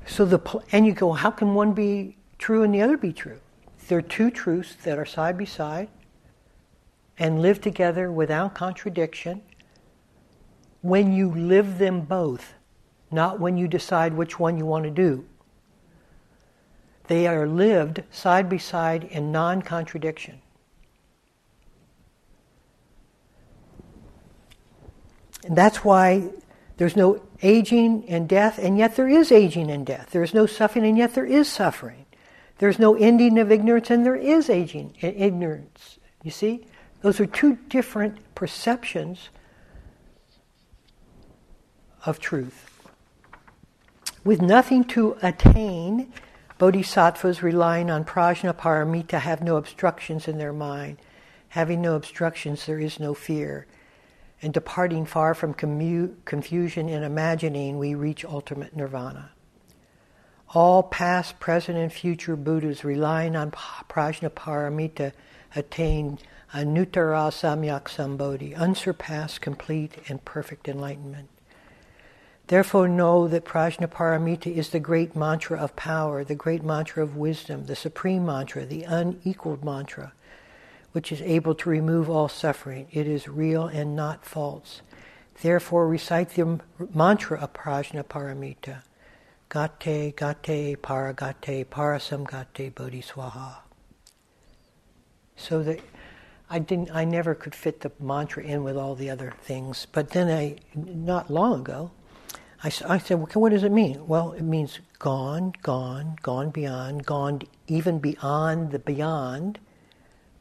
So 0.06 0.24
the 0.24 0.62
and 0.72 0.86
you 0.86 0.92
go, 0.92 1.12
how 1.12 1.30
can 1.30 1.54
one 1.54 1.72
be 1.72 2.16
true 2.38 2.62
and 2.62 2.74
the 2.74 2.82
other 2.82 2.96
be 2.96 3.12
true? 3.12 3.40
There 3.88 3.98
are 3.98 4.02
two 4.02 4.30
truths 4.30 4.76
that 4.84 4.98
are 4.98 5.06
side 5.06 5.38
by 5.38 5.44
side 5.44 5.88
and 7.18 7.40
live 7.40 7.60
together 7.60 8.10
without 8.10 8.54
contradiction 8.54 9.42
when 10.82 11.12
you 11.12 11.30
live 11.30 11.78
them 11.78 12.02
both, 12.02 12.54
not 13.10 13.40
when 13.40 13.56
you 13.56 13.66
decide 13.68 14.14
which 14.14 14.38
one 14.38 14.58
you 14.58 14.66
want 14.66 14.84
to 14.84 14.90
do. 14.90 15.24
They 17.06 17.26
are 17.26 17.46
lived 17.46 18.02
side 18.10 18.48
by 18.48 18.56
side 18.56 19.04
in 19.04 19.32
non 19.32 19.62
contradiction. 19.62 20.40
And 25.44 25.56
that's 25.56 25.84
why 25.84 26.30
there's 26.76 26.96
no 26.96 27.22
aging 27.42 28.04
and 28.08 28.28
death, 28.28 28.58
and 28.58 28.76
yet 28.76 28.96
there 28.96 29.08
is 29.08 29.30
aging 29.30 29.70
and 29.70 29.86
death. 29.86 30.10
There 30.10 30.22
is 30.22 30.34
no 30.34 30.46
suffering, 30.46 30.84
and 30.86 30.98
yet 30.98 31.14
there 31.14 31.26
is 31.26 31.48
suffering. 31.48 32.06
There's 32.58 32.78
no 32.78 32.94
ending 32.94 33.38
of 33.38 33.52
ignorance, 33.52 33.90
and 33.90 34.04
there 34.04 34.16
is 34.16 34.50
aging 34.50 34.94
and 35.02 35.14
ignorance. 35.16 35.98
You 36.22 36.30
see? 36.30 36.66
Those 37.02 37.20
are 37.20 37.26
two 37.26 37.56
different 37.68 38.18
perceptions 38.34 39.28
of 42.06 42.18
truth. 42.18 42.88
With 44.24 44.40
nothing 44.40 44.84
to 44.84 45.16
attain, 45.22 46.12
Bodhisattvas 46.58 47.42
relying 47.42 47.90
on 47.90 48.04
prajnaparamita 48.04 49.20
have 49.20 49.42
no 49.42 49.56
obstructions 49.56 50.26
in 50.26 50.38
their 50.38 50.52
mind. 50.52 50.98
Having 51.48 51.82
no 51.82 51.94
obstructions, 51.94 52.66
there 52.66 52.80
is 52.80 52.98
no 52.98 53.14
fear. 53.14 53.66
And 54.44 54.52
departing 54.52 55.06
far 55.06 55.32
from 55.32 55.54
commu- 55.54 56.16
confusion 56.26 56.90
in 56.90 57.02
imagining, 57.02 57.78
we 57.78 57.94
reach 57.94 58.26
ultimate 58.26 58.76
nirvana. 58.76 59.30
All 60.50 60.82
past, 60.82 61.40
present, 61.40 61.78
and 61.78 61.90
future 61.90 62.36
Buddhas 62.36 62.84
relying 62.84 63.36
on 63.36 63.50
prajnaparamita 63.52 65.12
attain 65.56 66.18
anuttara 66.52 67.32
samyak 67.32 67.84
sambodhi, 67.84 68.54
unsurpassed, 68.54 69.40
complete, 69.40 69.96
and 70.08 70.22
perfect 70.26 70.68
enlightenment. 70.68 71.30
Therefore, 72.48 72.86
know 72.86 73.26
that 73.26 73.46
Prajnaparamita 73.46 74.54
is 74.54 74.68
the 74.68 74.78
great 74.78 75.16
mantra 75.16 75.58
of 75.58 75.74
power, 75.74 76.22
the 76.22 76.34
great 76.34 76.62
mantra 76.62 77.02
of 77.02 77.16
wisdom, 77.16 77.64
the 77.64 77.74
supreme 77.74 78.26
mantra, 78.26 78.66
the 78.66 78.82
unequaled 78.82 79.64
mantra, 79.64 80.12
which 80.94 81.10
is 81.10 81.20
able 81.22 81.56
to 81.56 81.68
remove 81.68 82.08
all 82.08 82.28
suffering. 82.28 82.86
It 82.92 83.08
is 83.08 83.26
real 83.26 83.66
and 83.66 83.96
not 83.96 84.24
false. 84.24 84.80
Therefore, 85.42 85.88
recite 85.88 86.30
the 86.30 86.60
mantra 86.94 87.40
of 87.40 87.52
Prajnaparamita. 87.52 88.82
Gate, 89.50 90.14
gate, 90.14 90.82
paragate, 90.82 91.66
parasamgate, 91.66 92.72
bodhiswaha. 92.74 93.56
So 95.34 95.64
that 95.64 95.80
I 96.48 96.60
didn't, 96.60 96.94
I 96.94 97.04
never 97.04 97.34
could 97.34 97.56
fit 97.56 97.80
the 97.80 97.90
mantra 97.98 98.44
in 98.44 98.62
with 98.62 98.76
all 98.76 98.94
the 98.94 99.10
other 99.10 99.34
things. 99.42 99.88
But 99.90 100.10
then 100.10 100.30
I, 100.30 100.58
not 100.76 101.28
long 101.28 101.62
ago, 101.62 101.90
I, 102.62 102.68
I 102.86 102.98
said, 102.98 103.18
well, 103.18 103.26
what 103.34 103.50
does 103.50 103.64
it 103.64 103.72
mean? 103.72 104.06
Well, 104.06 104.30
it 104.30 104.42
means 104.42 104.78
gone, 105.00 105.54
gone, 105.60 106.18
gone 106.22 106.50
beyond, 106.50 107.04
gone 107.04 107.42
even 107.66 107.98
beyond 107.98 108.70
the 108.70 108.78
beyond. 108.78 109.58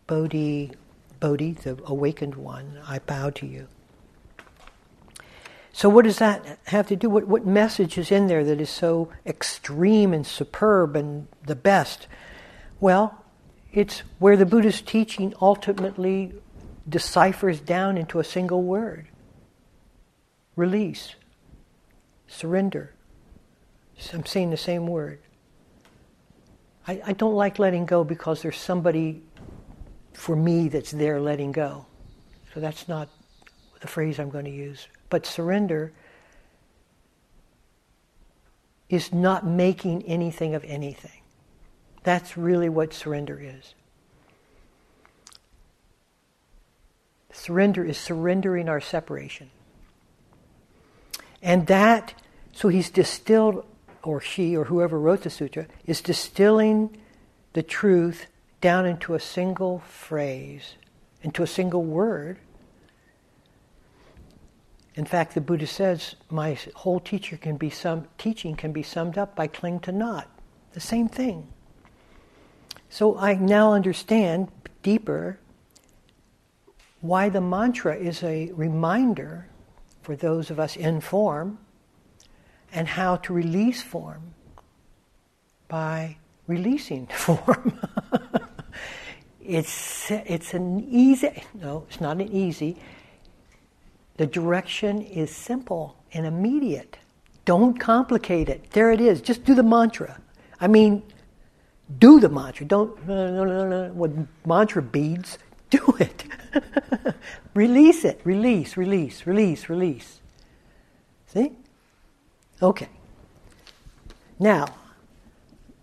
Bodhi, 0.07 0.71
Bodhi, 1.19 1.53
the 1.53 1.81
awakened 1.85 2.35
one, 2.35 2.79
I 2.87 2.99
bow 2.99 3.29
to 3.31 3.45
you. 3.45 3.67
So, 5.71 5.89
what 5.89 6.05
does 6.05 6.19
that 6.19 6.59
have 6.65 6.87
to 6.87 6.95
do? 6.95 7.09
What, 7.09 7.27
what 7.27 7.47
message 7.47 7.97
is 7.97 8.11
in 8.11 8.27
there 8.27 8.43
that 8.43 8.61
is 8.61 8.69
so 8.69 9.09
extreme 9.25 10.13
and 10.13 10.25
superb 10.25 10.95
and 10.95 11.27
the 11.45 11.55
best? 11.55 12.07
Well, 12.79 13.23
it's 13.71 14.03
where 14.19 14.37
the 14.37 14.45
Buddhist 14.45 14.85
teaching 14.85 15.33
ultimately 15.41 16.33
deciphers 16.87 17.59
down 17.59 17.97
into 17.97 18.19
a 18.19 18.23
single 18.23 18.61
word 18.61 19.07
release 20.55 21.15
surrender. 22.27 22.93
I'm 24.13 24.25
saying 24.25 24.49
the 24.49 24.57
same 24.57 24.85
word. 24.85 25.19
I, 26.87 27.01
I 27.05 27.13
don't 27.13 27.33
like 27.33 27.59
letting 27.59 27.85
go 27.85 28.03
because 28.03 28.41
there's 28.41 28.57
somebody 28.57 29.21
for 30.13 30.35
me 30.35 30.67
that's 30.67 30.91
there 30.91 31.19
letting 31.19 31.51
go. 31.51 31.85
So 32.53 32.59
that's 32.59 32.87
not 32.87 33.09
the 33.81 33.87
phrase 33.87 34.19
I'm 34.19 34.29
going 34.29 34.45
to 34.45 34.51
use. 34.51 34.87
But 35.09 35.25
surrender 35.25 35.91
is 38.89 39.13
not 39.13 39.45
making 39.45 40.03
anything 40.03 40.55
of 40.55 40.63
anything. 40.65 41.21
That's 42.03 42.37
really 42.37 42.69
what 42.69 42.93
surrender 42.93 43.39
is. 43.39 43.73
Surrender 47.31 47.83
is 47.83 47.97
surrendering 47.97 48.69
our 48.69 48.81
separation. 48.81 49.49
And 51.41 51.67
that 51.67 52.13
so 52.53 52.69
he's 52.69 52.89
distilled, 52.89 53.65
or 54.03 54.21
she, 54.21 54.55
or 54.55 54.65
whoever 54.65 54.99
wrote 54.99 55.23
the 55.23 55.29
sutra, 55.29 55.65
is 55.85 56.01
distilling 56.01 56.95
the 57.53 57.63
truth 57.63 58.27
down 58.63 58.85
into 58.85 59.13
a 59.13 59.19
single 59.19 59.79
phrase, 59.79 60.75
into 61.21 61.43
a 61.43 61.47
single 61.47 61.83
word. 61.83 62.37
In 64.95 65.03
fact, 65.03 65.33
the 65.33 65.41
Buddha 65.41 65.67
says, 65.67 66.15
my 66.29 66.57
whole 66.73 67.01
teacher 67.01 67.35
can 67.35 67.57
be 67.57 67.69
sum, 67.69 68.07
teaching 68.17 68.55
can 68.55 68.71
be 68.71 68.81
summed 68.81 69.17
up 69.17 69.35
by 69.35 69.47
cling 69.47 69.81
to 69.81 69.91
not. 69.91 70.29
The 70.71 70.79
same 70.79 71.09
thing. 71.09 71.49
So 72.89 73.17
I 73.17 73.33
now 73.33 73.73
understand 73.73 74.47
deeper 74.81 75.39
why 77.01 77.27
the 77.27 77.41
mantra 77.41 77.97
is 77.97 78.23
a 78.23 78.49
reminder 78.53 79.49
for 80.03 80.15
those 80.15 80.49
of 80.49 80.57
us 80.57 80.77
in 80.77 81.01
form 81.01 81.57
and 82.71 82.87
how 82.87 83.17
to 83.17 83.33
release 83.33 83.81
form 83.81 84.35
by 85.67 86.15
releasing 86.47 87.07
form. 87.25 87.77
It's, 89.45 90.09
it's 90.11 90.53
an 90.53 90.85
easy, 90.89 91.43
no, 91.53 91.85
it's 91.89 92.01
not 92.01 92.17
an 92.19 92.31
easy. 92.31 92.77
The 94.17 94.27
direction 94.27 95.01
is 95.01 95.31
simple 95.35 95.97
and 96.13 96.25
immediate. 96.25 96.97
Don't 97.45 97.79
complicate 97.79 98.49
it. 98.49 98.71
There 98.71 98.91
it 98.91 99.01
is. 99.01 99.21
Just 99.21 99.43
do 99.43 99.55
the 99.55 99.63
mantra. 99.63 100.19
I 100.61 100.67
mean, 100.67 101.03
do 101.99 102.19
the 102.19 102.29
mantra. 102.29 102.65
Don't, 102.65 103.07
no 103.07 103.31
no, 103.31 103.43
no, 103.43 103.67
no, 103.67 103.93
what 103.93 104.11
mantra 104.45 104.81
beads, 104.81 105.37
do 105.69 105.97
it. 105.99 106.23
release 107.53 108.05
it. 108.05 108.21
Release, 108.23 108.77
release, 108.77 109.25
release, 109.25 109.69
release. 109.69 110.21
See? 111.27 111.51
Okay. 112.61 112.89
Now, 114.39 114.67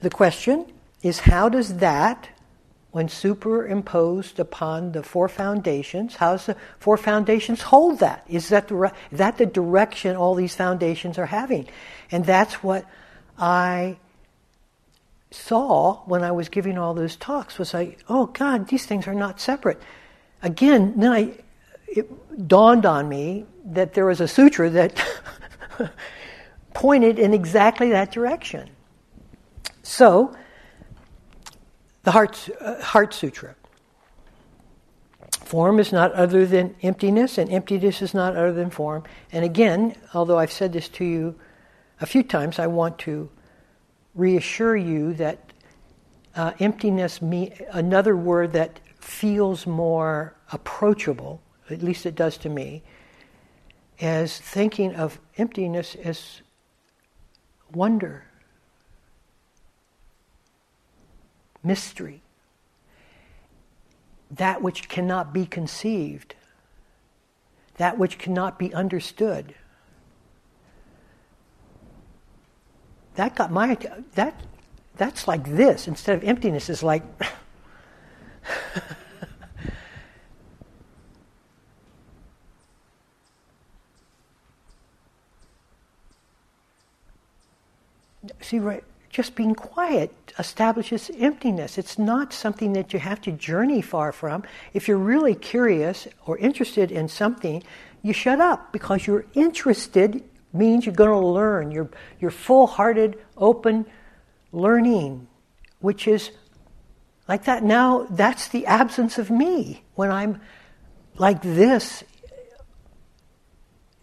the 0.01 0.11
question 0.11 0.67
is 1.03 1.21
how 1.21 1.49
does 1.49 1.77
that 1.77 2.29
when 2.93 3.09
superimposed 3.09 4.41
upon 4.41 4.93
the 4.93 5.03
four 5.03 5.29
foundations, 5.29 6.17
how 6.17 6.33
does 6.33 6.47
the 6.47 6.57
four 6.79 6.97
foundations 6.97 7.63
hold 7.63 8.01
that? 8.01 8.25
Is 8.29 8.49
that 8.49 8.69
the, 8.69 8.93
that 9.13 9.39
the 9.39 9.47
direction 9.47 10.17
all 10.17 10.35
these 10.35 10.55
foundations 10.55 11.17
are 11.19 11.27
having? 11.27 11.69
And 12.11 12.25
that's 12.25 12.63
what 12.63 12.85
I 13.39 13.99
saw 15.31 16.03
when 16.07 16.25
I 16.25 16.33
was 16.33 16.49
giving 16.49 16.79
all 16.79 16.95
those 16.95 17.17
talks 17.17 17.59
was 17.59 17.73
like, 17.73 18.01
oh 18.09 18.27
God, 18.27 18.69
these 18.69 18.87
things 18.87 19.07
are 19.07 19.15
not 19.15 19.41
separate. 19.41 19.81
Again, 20.43 20.95
then 20.97 21.13
I, 21.13 21.35
it 21.87 22.49
dawned 22.49 22.87
on 22.87 23.09
me 23.09 23.47
that 23.67 23.95
there 23.95 24.07
was 24.07 24.21
a 24.21 24.27
sutra 24.27 24.71
that 24.71 25.01
pointed 26.75 27.19
in 27.19 27.33
exactly 27.35 27.91
that 27.91 28.11
direction. 28.11 28.71
So, 29.83 30.37
the 32.03 32.11
Heart, 32.11 32.49
uh, 32.61 32.83
Heart 32.83 33.15
Sutra. 33.15 33.55
Form 35.45 35.81
is 35.81 35.93
not 35.93 36.13
other 36.13 36.47
than 36.47 36.77
emptiness, 36.83 37.37
and 37.37 37.51
emptiness 37.51 38.03
is 38.03 38.15
not 38.15 38.37
other 38.37 38.53
than 38.53 38.71
form. 38.71 39.03
And 39.33 39.45
again, 39.45 39.97
although 40.15 40.39
I've 40.39 40.53
said 40.53 40.73
this 40.73 40.89
to 40.91 41.05
you 41.05 41.35
a 42.01 42.07
few 42.07 42.23
times, 42.23 42.59
I 42.59 42.69
want 42.69 42.99
to 43.01 43.29
reassure 44.15 44.77
you 44.77 45.13
that 45.15 45.53
uh, 46.37 46.53
emptiness, 46.61 47.21
me- 47.21 47.53
another 47.73 48.17
word 48.17 48.53
that 48.53 48.81
feels 49.01 49.67
more 49.67 50.37
approachable, 50.53 51.43
at 51.69 51.83
least 51.83 52.07
it 52.07 52.15
does 52.15 52.37
to 52.39 52.49
me, 52.49 52.83
as 54.01 54.39
thinking 54.39 54.95
of 54.95 55.19
emptiness 55.37 55.97
as 55.97 56.43
wonder, 57.73 58.25
mystery, 61.63 62.23
that 64.31 64.63
which 64.63 64.89
cannot 64.89 65.33
be 65.33 65.47
conceived, 65.47 66.35
that 67.77 67.99
which 67.99 68.19
cannot 68.19 68.59
be 68.59 68.73
understood. 68.75 69.55
That 73.15 73.35
got 73.35 73.51
my 73.51 73.77
that 74.15 74.41
that's 74.97 75.27
like 75.27 75.49
this. 75.49 75.89
Instead 75.89 76.17
of 76.17 76.25
emptiness 76.25 76.71
is 76.71 76.83
like 76.83 77.03
See, 88.41 88.59
right, 88.59 88.85
just 89.11 89.35
being 89.35 89.55
quiet 89.55 90.13
establishes 90.39 91.11
emptiness. 91.19 91.77
It's 91.77 91.99
not 91.99 92.33
something 92.33 92.73
that 92.75 92.93
you 92.93 93.01
have 93.01 93.21
to 93.23 93.33
journey 93.33 93.83
far 93.83 94.13
from. 94.13 94.45
If 94.73 94.87
you're 94.87 94.97
really 94.97 95.35
curious 95.35 96.07
or 96.27 96.39
interested 96.39 96.93
in 96.93 97.09
something, 97.09 97.63
you 98.03 98.13
shut 98.13 98.41
up 98.41 98.73
because 98.73 99.07
you're 99.07 99.27
interested 99.35 100.23
means 100.53 100.87
you're 100.87 100.95
going 100.95 101.11
to 101.11 101.27
learn. 101.27 101.73
You're, 101.73 101.91
you're 102.21 102.31
full 102.31 102.69
hearted, 102.69 103.19
open 103.37 103.85
learning, 104.53 105.27
which 105.81 106.07
is 106.07 106.31
like 107.29 107.45
that. 107.45 107.65
Now, 107.65 108.07
that's 108.11 108.49
the 108.49 108.67
absence 108.67 109.19
of 109.19 109.31
me 109.31 109.83
when 109.97 110.11
I'm 110.11 110.41
like 111.17 111.43
this 111.43 112.05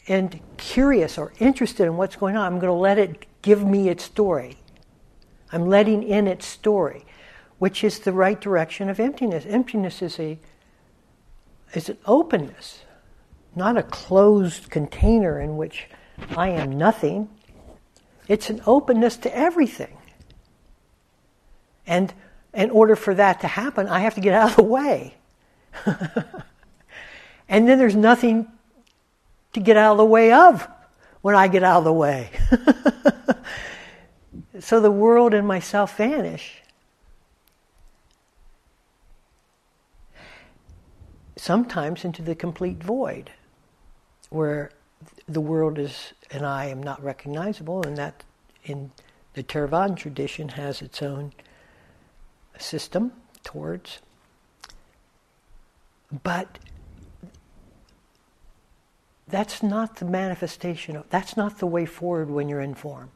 and 0.08 0.40
curious 0.58 1.18
or 1.18 1.34
interested 1.40 1.86
in 1.86 1.98
what's 1.98 2.16
going 2.18 2.36
on. 2.36 2.46
I'm 2.46 2.60
going 2.60 2.74
to 2.74 2.80
let 2.80 2.98
it 2.98 3.26
give 3.42 3.66
me 3.66 3.90
its 3.90 4.04
story. 4.04 4.58
I'm 5.52 5.68
letting 5.68 6.04
in 6.04 6.28
its 6.28 6.46
story, 6.46 7.06
which 7.60 7.84
is 7.84 8.00
the 8.00 8.12
right 8.12 8.40
direction 8.40 8.90
of 8.90 9.00
emptiness. 9.00 9.46
Emptiness 9.48 10.02
is 10.02 10.20
a 10.20 10.40
is 11.74 11.90
an 11.90 11.98
openness, 12.06 12.84
not 13.56 13.78
a 13.78 13.84
closed 13.84 14.70
container 14.70 15.40
in 15.40 15.58
which 15.58 15.88
I 16.36 16.50
am 16.50 16.78
nothing. 16.78 17.30
It's 18.28 18.50
an 18.50 18.62
openness 18.66 19.18
to 19.18 19.38
everything. 19.38 19.98
And 21.86 22.14
in 22.54 22.72
order 22.72 22.96
for 22.96 23.14
that 23.14 23.42
to 23.42 23.48
happen, 23.48 23.88
I 23.88 24.00
have 24.00 24.16
to 24.16 24.22
get 24.22 24.34
out 24.34 24.52
of 24.52 24.56
the 24.58 24.64
way. 24.64 25.16
and 27.50 27.68
then 27.68 27.78
there's 27.78 27.96
nothing 27.96 28.48
to 29.54 29.60
get 29.60 29.78
out 29.78 29.94
of 29.94 29.98
the 29.98 30.06
way 30.06 30.32
of 30.32 30.68
when 31.22 31.36
I 31.36 31.48
get 31.48 31.64
out 31.64 31.80
of 31.80 31.84
the 31.84 31.94
way. 31.94 32.30
so 34.60 34.80
the 34.80 34.92
world 34.92 35.34
and 35.34 35.48
myself 35.48 35.98
vanish. 35.98 36.62
Sometimes 41.36 42.04
into 42.04 42.22
the 42.22 42.36
complete 42.36 42.84
void, 42.84 43.32
where 44.30 44.72
the 45.28 45.42
world 45.42 45.78
is 45.78 46.14
and 46.32 46.46
I 46.46 46.66
am 46.66 46.82
not 46.82 47.02
recognizable, 47.04 47.84
and 47.86 47.98
that 47.98 48.24
in 48.64 48.92
the 49.34 49.44
Theravadan 49.44 49.96
tradition 49.96 50.50
has 50.50 50.82
its 50.82 51.02
own 51.02 51.32
system 52.58 53.14
towards. 53.44 54.00
But 56.24 56.60
that's 59.28 59.62
not 59.62 59.98
the 59.98 60.06
manifestation 60.06 60.96
of, 60.96 61.10
that's 61.10 61.38
not 61.38 61.60
the 61.60 61.68
way 61.68 61.86
forward 61.86 62.30
when 62.30 62.50
you're 62.50 62.62
in 62.62 62.74
form. 62.74 63.12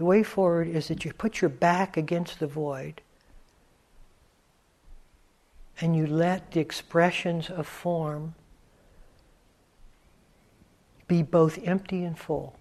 The 0.00 0.06
way 0.06 0.22
forward 0.22 0.66
is 0.66 0.88
that 0.88 1.04
you 1.04 1.12
put 1.12 1.42
your 1.42 1.50
back 1.50 1.98
against 1.98 2.40
the 2.40 2.46
void 2.46 3.02
and 5.78 5.94
you 5.94 6.06
let 6.06 6.52
the 6.52 6.60
expressions 6.60 7.50
of 7.50 7.66
form 7.66 8.34
be 11.06 11.22
both 11.22 11.58
empty 11.64 12.02
and 12.02 12.18
full. 12.18 12.56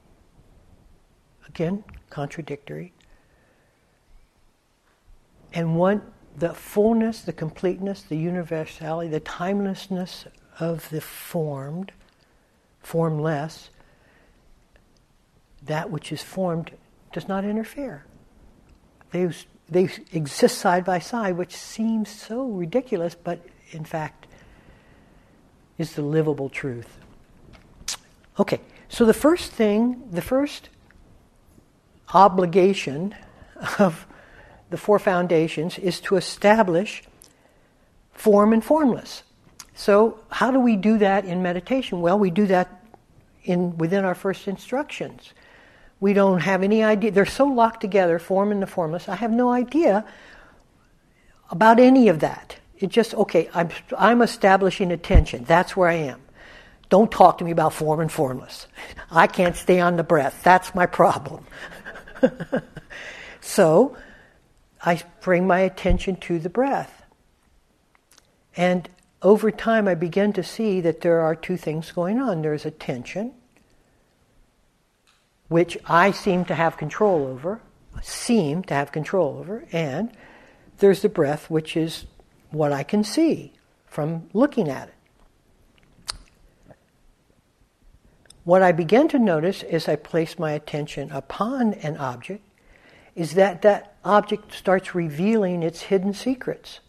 Again, 1.48 1.86
contradictory. 2.10 2.92
And 5.54 5.78
want 5.78 6.04
the 6.36 6.54
fullness, 6.54 7.22
the 7.22 7.32
completeness, 7.32 8.02
the 8.02 8.18
universality, 8.18 9.08
the 9.08 9.22
timelessness 9.22 10.26
of 10.60 10.90
the 10.90 11.00
formed 11.00 11.94
formless, 12.82 13.70
that 15.64 15.90
which 15.90 16.12
is 16.12 16.22
formed 16.22 16.72
does 17.12 17.28
not 17.28 17.44
interfere. 17.44 18.06
They, 19.12 19.30
they 19.70 19.90
exist 20.12 20.58
side 20.60 20.86
by 20.86 21.00
side, 21.00 21.38
which 21.38 21.56
seems 21.56 22.10
so 22.10 22.46
ridiculous, 22.46 23.16
but 23.16 23.46
in 23.72 23.86
fact 23.86 24.28
is 25.78 25.94
the 25.94 26.02
livable 26.02 26.50
truth. 26.50 26.98
Okay, 28.38 28.60
so 28.90 29.06
the 29.06 29.14
first 29.14 29.52
thing, 29.52 30.04
the 30.12 30.22
first 30.22 30.70
obligation 32.14 33.16
of 33.80 34.06
the 34.70 34.78
four 34.78 35.00
foundations 35.00 35.78
is 35.78 36.00
to 36.02 36.16
establish 36.16 37.04
form 38.12 38.54
and 38.54 38.64
formless. 38.64 39.24
So, 39.74 40.20
how 40.30 40.52
do 40.52 40.60
we 40.60 40.76
do 40.76 40.98
that 40.98 41.26
in 41.26 41.42
meditation? 41.42 42.02
Well, 42.02 42.20
we 42.20 42.30
do 42.30 42.46
that 42.48 42.84
in 43.44 43.78
within 43.78 44.04
our 44.04 44.16
first 44.16 44.48
instructions. 44.48 45.34
We 46.00 46.14
don't 46.14 46.40
have 46.40 46.64
any 46.64 46.84
idea. 46.84 47.12
They're 47.12 47.26
so 47.26 47.46
locked 47.46 47.82
together, 47.82 48.20
form 48.20 48.52
and 48.52 48.62
the 48.62 48.68
formless. 48.68 49.10
I 49.10 49.16
have 49.16 49.32
no 49.32 49.52
idea 49.52 50.06
about 51.50 51.80
any 51.80 52.08
of 52.08 52.20
that. 52.22 52.58
It 52.78 52.88
just 52.88 53.14
okay. 53.14 53.50
I'm 53.54 53.70
I'm 53.98 54.22
establishing 54.22 54.92
attention. 54.92 55.44
That's 55.44 55.76
where 55.76 55.90
I 55.90 55.96
am. 55.96 56.22
Don't 56.90 57.12
talk 57.12 57.38
to 57.38 57.44
me 57.44 57.52
about 57.52 57.74
form 57.74 58.00
and 58.00 58.12
formless. 58.12 58.68
I 59.12 59.28
can't 59.28 59.56
stay 59.56 59.80
on 59.80 59.98
the 59.98 60.04
breath. 60.04 60.42
That's 60.44 60.74
my 60.74 60.86
problem. 60.86 61.46
so, 63.42 63.96
I 64.82 65.02
bring 65.22 65.46
my 65.46 65.60
attention 65.60 66.16
to 66.18 66.40
the 66.40 66.50
breath. 66.50 67.04
And 68.58 68.90
over 69.22 69.52
time, 69.52 69.88
I 69.88 69.96
begin 69.96 70.34
to 70.34 70.44
see 70.44 70.82
that 70.82 71.02
there 71.02 71.20
are 71.20 71.36
two 71.36 71.58
things 71.58 71.92
going 71.92 72.20
on 72.20 72.42
there's 72.42 72.66
attention, 72.66 73.34
which 75.50 75.78
I 75.86 76.12
seem 76.12 76.46
to 76.46 76.56
have 76.56 76.78
control 76.78 77.28
over, 77.28 77.60
seem 78.02 78.64
to 78.64 78.74
have 78.74 78.92
control 78.92 79.38
over, 79.38 79.66
and 79.72 80.12
there's 80.78 81.02
the 81.02 81.10
breath, 81.10 81.50
which 81.50 81.76
is 81.76 82.06
what 82.52 82.72
I 82.72 82.84
can 82.84 83.04
see 83.04 83.54
from 83.86 84.30
looking 84.34 84.70
at 84.70 84.88
it. 84.88 84.94
What 88.46 88.64
I 88.64 88.72
begin 88.72 89.10
to 89.10 89.20
notice 89.20 89.64
as 89.64 89.88
I 89.88 89.96
place 89.98 90.40
my 90.40 90.54
attention 90.54 91.12
upon 91.12 91.74
an 91.74 91.98
object 91.98 92.44
is 93.14 93.34
that 93.34 93.62
that 93.64 93.98
object 94.06 94.54
starts 94.54 94.96
revealing 94.96 95.62
its 95.62 95.82
hidden 95.82 96.14
secrets 96.14 96.80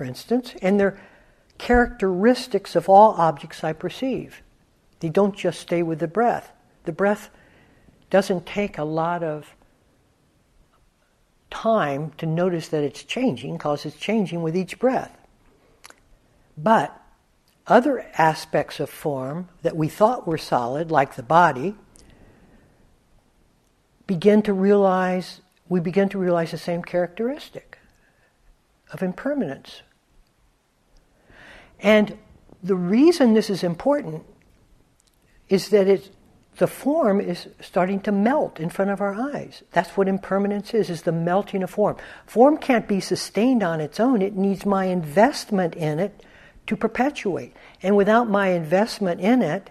for 0.00 0.04
instance, 0.04 0.54
and 0.62 0.80
they're 0.80 0.98
characteristics 1.58 2.74
of 2.74 2.88
all 2.88 3.12
objects 3.18 3.62
I 3.62 3.74
perceive. 3.74 4.40
They 5.00 5.10
don't 5.10 5.36
just 5.36 5.60
stay 5.60 5.82
with 5.82 5.98
the 5.98 6.08
breath. 6.08 6.52
The 6.84 6.92
breath 6.92 7.30
doesn't 8.08 8.46
take 8.46 8.78
a 8.78 8.84
lot 8.84 9.22
of 9.22 9.54
time 11.50 12.12
to 12.18 12.26
notice 12.26 12.68
that 12.68 12.82
it's 12.82 13.02
changing 13.02 13.54
because 13.56 13.84
it's 13.84 13.96
changing 13.96 14.42
with 14.42 14.56
each 14.56 14.78
breath. 14.78 15.16
But 16.56 16.96
other 17.66 18.06
aspects 18.18 18.80
of 18.80 18.90
form 18.90 19.48
that 19.62 19.76
we 19.76 19.88
thought 19.88 20.26
were 20.26 20.38
solid, 20.38 20.90
like 20.90 21.14
the 21.14 21.22
body, 21.22 21.76
begin 24.06 24.42
to 24.42 24.52
realize, 24.52 25.40
we 25.68 25.80
begin 25.80 26.08
to 26.08 26.18
realize 26.18 26.50
the 26.50 26.58
same 26.58 26.82
characteristic 26.82 27.78
of 28.92 29.02
impermanence. 29.02 29.82
And 31.78 32.18
the 32.62 32.74
reason 32.74 33.34
this 33.34 33.48
is 33.48 33.62
important 33.62 34.24
is 35.48 35.70
that 35.70 35.86
it's, 35.86 36.10
the 36.60 36.66
form 36.66 37.22
is 37.22 37.48
starting 37.62 38.00
to 38.00 38.12
melt 38.12 38.60
in 38.60 38.68
front 38.68 38.90
of 38.90 39.00
our 39.00 39.14
eyes. 39.14 39.62
That's 39.72 39.96
what 39.96 40.06
impermanence 40.06 40.74
is, 40.74 40.90
is 40.90 41.02
the 41.02 41.10
melting 41.10 41.62
of 41.62 41.70
form. 41.70 41.96
Form 42.26 42.58
can't 42.58 42.86
be 42.86 43.00
sustained 43.00 43.62
on 43.62 43.80
its 43.80 43.98
own. 43.98 44.20
It 44.20 44.36
needs 44.36 44.66
my 44.66 44.84
investment 44.84 45.74
in 45.74 45.98
it 45.98 46.22
to 46.66 46.76
perpetuate. 46.76 47.54
And 47.82 47.96
without 47.96 48.28
my 48.28 48.48
investment 48.48 49.22
in 49.22 49.40
it, 49.40 49.70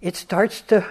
it 0.00 0.16
starts 0.16 0.60
to 0.62 0.84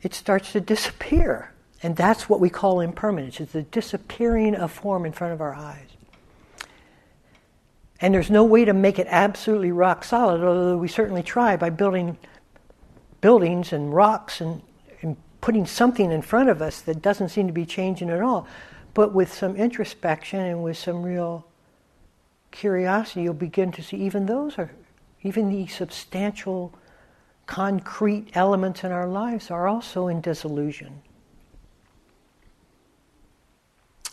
it 0.00 0.14
starts 0.14 0.52
to 0.52 0.60
disappear. 0.60 1.52
And 1.82 1.96
that's 1.96 2.28
what 2.28 2.38
we 2.38 2.50
call 2.50 2.78
impermanence. 2.78 3.40
It's 3.40 3.52
the 3.52 3.62
disappearing 3.62 4.54
of 4.54 4.70
form 4.70 5.06
in 5.06 5.12
front 5.12 5.32
of 5.32 5.40
our 5.40 5.54
eyes. 5.54 5.88
And 8.00 8.14
there's 8.14 8.30
no 8.30 8.44
way 8.44 8.64
to 8.64 8.72
make 8.72 9.00
it 9.00 9.08
absolutely 9.10 9.72
rock 9.72 10.04
solid, 10.04 10.44
although 10.44 10.78
we 10.78 10.86
certainly 10.86 11.24
try 11.24 11.56
by 11.56 11.70
building 11.70 12.16
buildings 13.20 13.72
and 13.72 13.94
rocks 13.94 14.40
and, 14.40 14.62
and 15.02 15.16
putting 15.40 15.66
something 15.66 16.10
in 16.10 16.22
front 16.22 16.48
of 16.48 16.62
us 16.62 16.80
that 16.82 17.02
doesn't 17.02 17.30
seem 17.30 17.46
to 17.46 17.52
be 17.52 17.66
changing 17.66 18.10
at 18.10 18.20
all. 18.20 18.46
But 18.94 19.12
with 19.12 19.32
some 19.32 19.56
introspection 19.56 20.40
and 20.40 20.62
with 20.62 20.76
some 20.76 21.02
real 21.02 21.46
curiosity, 22.50 23.22
you'll 23.22 23.34
begin 23.34 23.72
to 23.72 23.82
see 23.82 23.96
even 23.98 24.26
those 24.26 24.58
are, 24.58 24.70
even 25.22 25.50
the 25.50 25.66
substantial, 25.66 26.74
concrete 27.46 28.28
elements 28.34 28.84
in 28.84 28.92
our 28.92 29.08
lives 29.08 29.50
are 29.50 29.66
also 29.66 30.06
in 30.06 30.20
dissolution. 30.20 31.02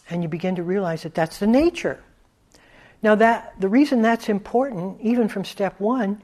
And 0.09 0.23
you 0.23 0.29
begin 0.29 0.55
to 0.55 0.63
realize 0.63 1.03
that 1.03 1.13
that's 1.13 1.39
the 1.39 1.47
nature. 1.47 1.99
Now, 3.03 3.15
that 3.15 3.53
the 3.59 3.67
reason 3.67 4.01
that's 4.01 4.29
important, 4.29 5.01
even 5.01 5.27
from 5.27 5.45
step 5.45 5.79
one, 5.79 6.21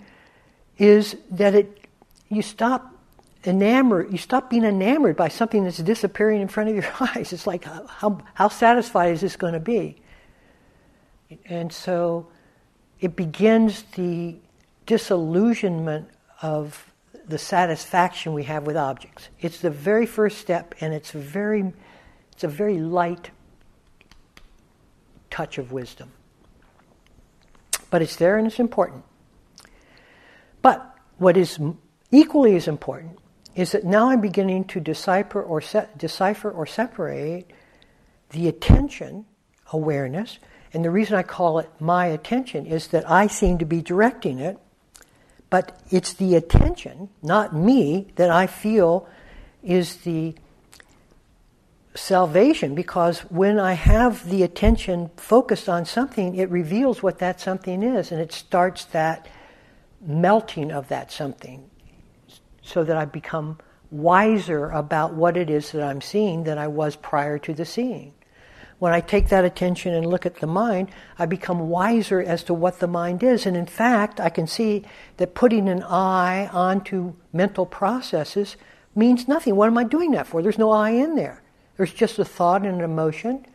is 0.78 1.16
that 1.32 1.54
it 1.54 1.81
you 2.32 2.42
stop 2.42 2.96
enamored, 3.46 4.12
you 4.12 4.18
stop 4.18 4.50
being 4.50 4.64
enamored 4.64 5.16
by 5.16 5.28
something 5.28 5.64
that's 5.64 5.78
disappearing 5.78 6.42
in 6.42 6.48
front 6.48 6.70
of 6.70 6.76
your 6.76 6.92
eyes. 7.00 7.34
It's 7.34 7.46
like 7.46 7.66
how 7.66 8.20
how 8.34 8.48
satisfied 8.48 9.12
is 9.14 9.22
this 9.22 9.36
going 9.36 9.54
to 9.54 9.60
be? 9.60 9.98
And 11.46 11.72
so 11.72 12.28
it 13.00 13.16
begins 13.16 13.84
the 13.96 14.38
disillusionment 14.86 16.10
of 16.42 16.92
the 17.28 17.38
satisfaction 17.38 18.34
we 18.34 18.44
have 18.44 18.66
with 18.66 18.78
objects. 18.78 19.30
It's 19.40 19.60
the 19.60 19.70
very 19.70 20.06
first 20.06 20.40
step, 20.40 20.76
and 20.82 20.94
it's 20.94 21.12
very, 21.12 21.74
it's 22.34 22.44
a 22.44 22.48
very 22.48 22.80
light 22.80 23.32
touch 25.30 25.58
of 25.58 25.72
wisdom. 25.72 26.12
But 27.90 28.02
it's 28.02 28.16
there 28.16 28.38
and 28.38 28.48
it's 28.48 28.60
important. 28.60 29.04
But 30.62 30.96
what 31.18 31.38
is 31.38 31.60
equally 32.12 32.56
as 32.56 32.68
important 32.68 33.18
is 33.56 33.72
that 33.72 33.84
now 33.84 34.10
I'm 34.10 34.22
beginning 34.22 34.66
to 34.66 34.80
decipher 34.80 35.42
or, 35.42 35.62
se- 35.62 35.88
decipher 35.98 36.50
or 36.50 36.66
separate 36.66 37.52
the 38.30 38.48
attention 38.48 39.26
awareness 39.74 40.40
and 40.74 40.86
the 40.86 40.92
reason 40.92 41.16
I 41.16 41.24
call 41.24 41.60
it 41.60 41.70
my 41.80 42.08
attention 42.08 42.66
is 42.66 42.88
that 42.88 43.10
I 43.10 43.28
seem 43.28 43.58
to 43.58 43.66
be 43.66 43.82
directing 43.82 44.40
it, 44.40 44.58
but 45.50 45.82
it's 45.90 46.14
the 46.14 46.36
attention, 46.36 47.10
not 47.22 47.54
me, 47.54 48.08
that 48.16 48.30
I 48.30 48.48
feel 48.48 49.08
is 49.64 49.98
the 49.98 50.34
salvation 51.94 52.74
because 52.74 53.20
when 53.30 53.60
I 53.60 53.74
have 53.74 54.30
the 54.30 54.44
attention 54.44 55.12
focused 55.18 55.68
on 55.68 55.84
something, 55.84 56.36
it 56.36 56.50
reveals 56.50 57.04
what 57.04 57.20
that 57.20 57.42
something 57.42 57.84
is 57.84 58.14
and 58.14 58.22
it 58.22 58.32
starts 58.32 58.86
that 58.86 59.28
melting 60.00 60.72
of 60.72 60.88
that 60.88 61.12
something 61.12 61.70
so 62.72 62.84
that 62.84 62.98
I 62.98 63.06
become 63.06 63.58
wiser 63.92 64.70
about 64.70 65.14
what 65.14 65.36
it 65.36 65.50
is 65.50 65.72
that 65.72 65.84
I'm 65.84 66.02
seeing 66.02 66.46
than 66.46 66.58
I 66.58 66.68
was 66.68 66.96
prior 66.96 67.38
to 67.40 67.54
the 67.54 67.66
seeing. 67.66 68.14
When 68.80 68.94
I 68.94 69.02
take 69.02 69.30
that 69.30 69.46
attention 69.46 69.94
and 69.94 70.08
look 70.08 70.26
at 70.26 70.38
the 70.38 70.48
mind, 70.48 70.90
I 71.20 71.28
become 71.28 71.70
wiser 71.70 72.20
as 72.20 72.44
to 72.46 72.54
what 72.54 72.80
the 72.80 72.88
mind 72.88 73.22
is. 73.22 73.46
And 73.46 73.56
in 73.56 73.68
fact, 73.68 74.20
I 74.20 74.30
can 74.30 74.48
see 74.48 74.84
that 75.18 75.36
putting 75.36 75.70
an 75.70 75.84
I 75.84 76.48
onto 76.48 77.14
mental 77.32 77.66
processes 77.66 78.56
means 78.96 79.28
nothing. 79.28 79.56
What 79.56 79.68
am 79.68 79.78
I 79.78 79.84
doing 79.84 80.12
that 80.12 80.26
for? 80.26 80.42
There's 80.42 80.58
no 80.58 80.72
I 80.72 80.92
in 80.92 81.16
there. 81.16 81.44
There's 81.78 81.94
just 81.94 82.18
a 82.18 82.26
thought 82.26 82.66
and 82.66 82.76
an 82.76 82.82
emotion. 82.82 83.46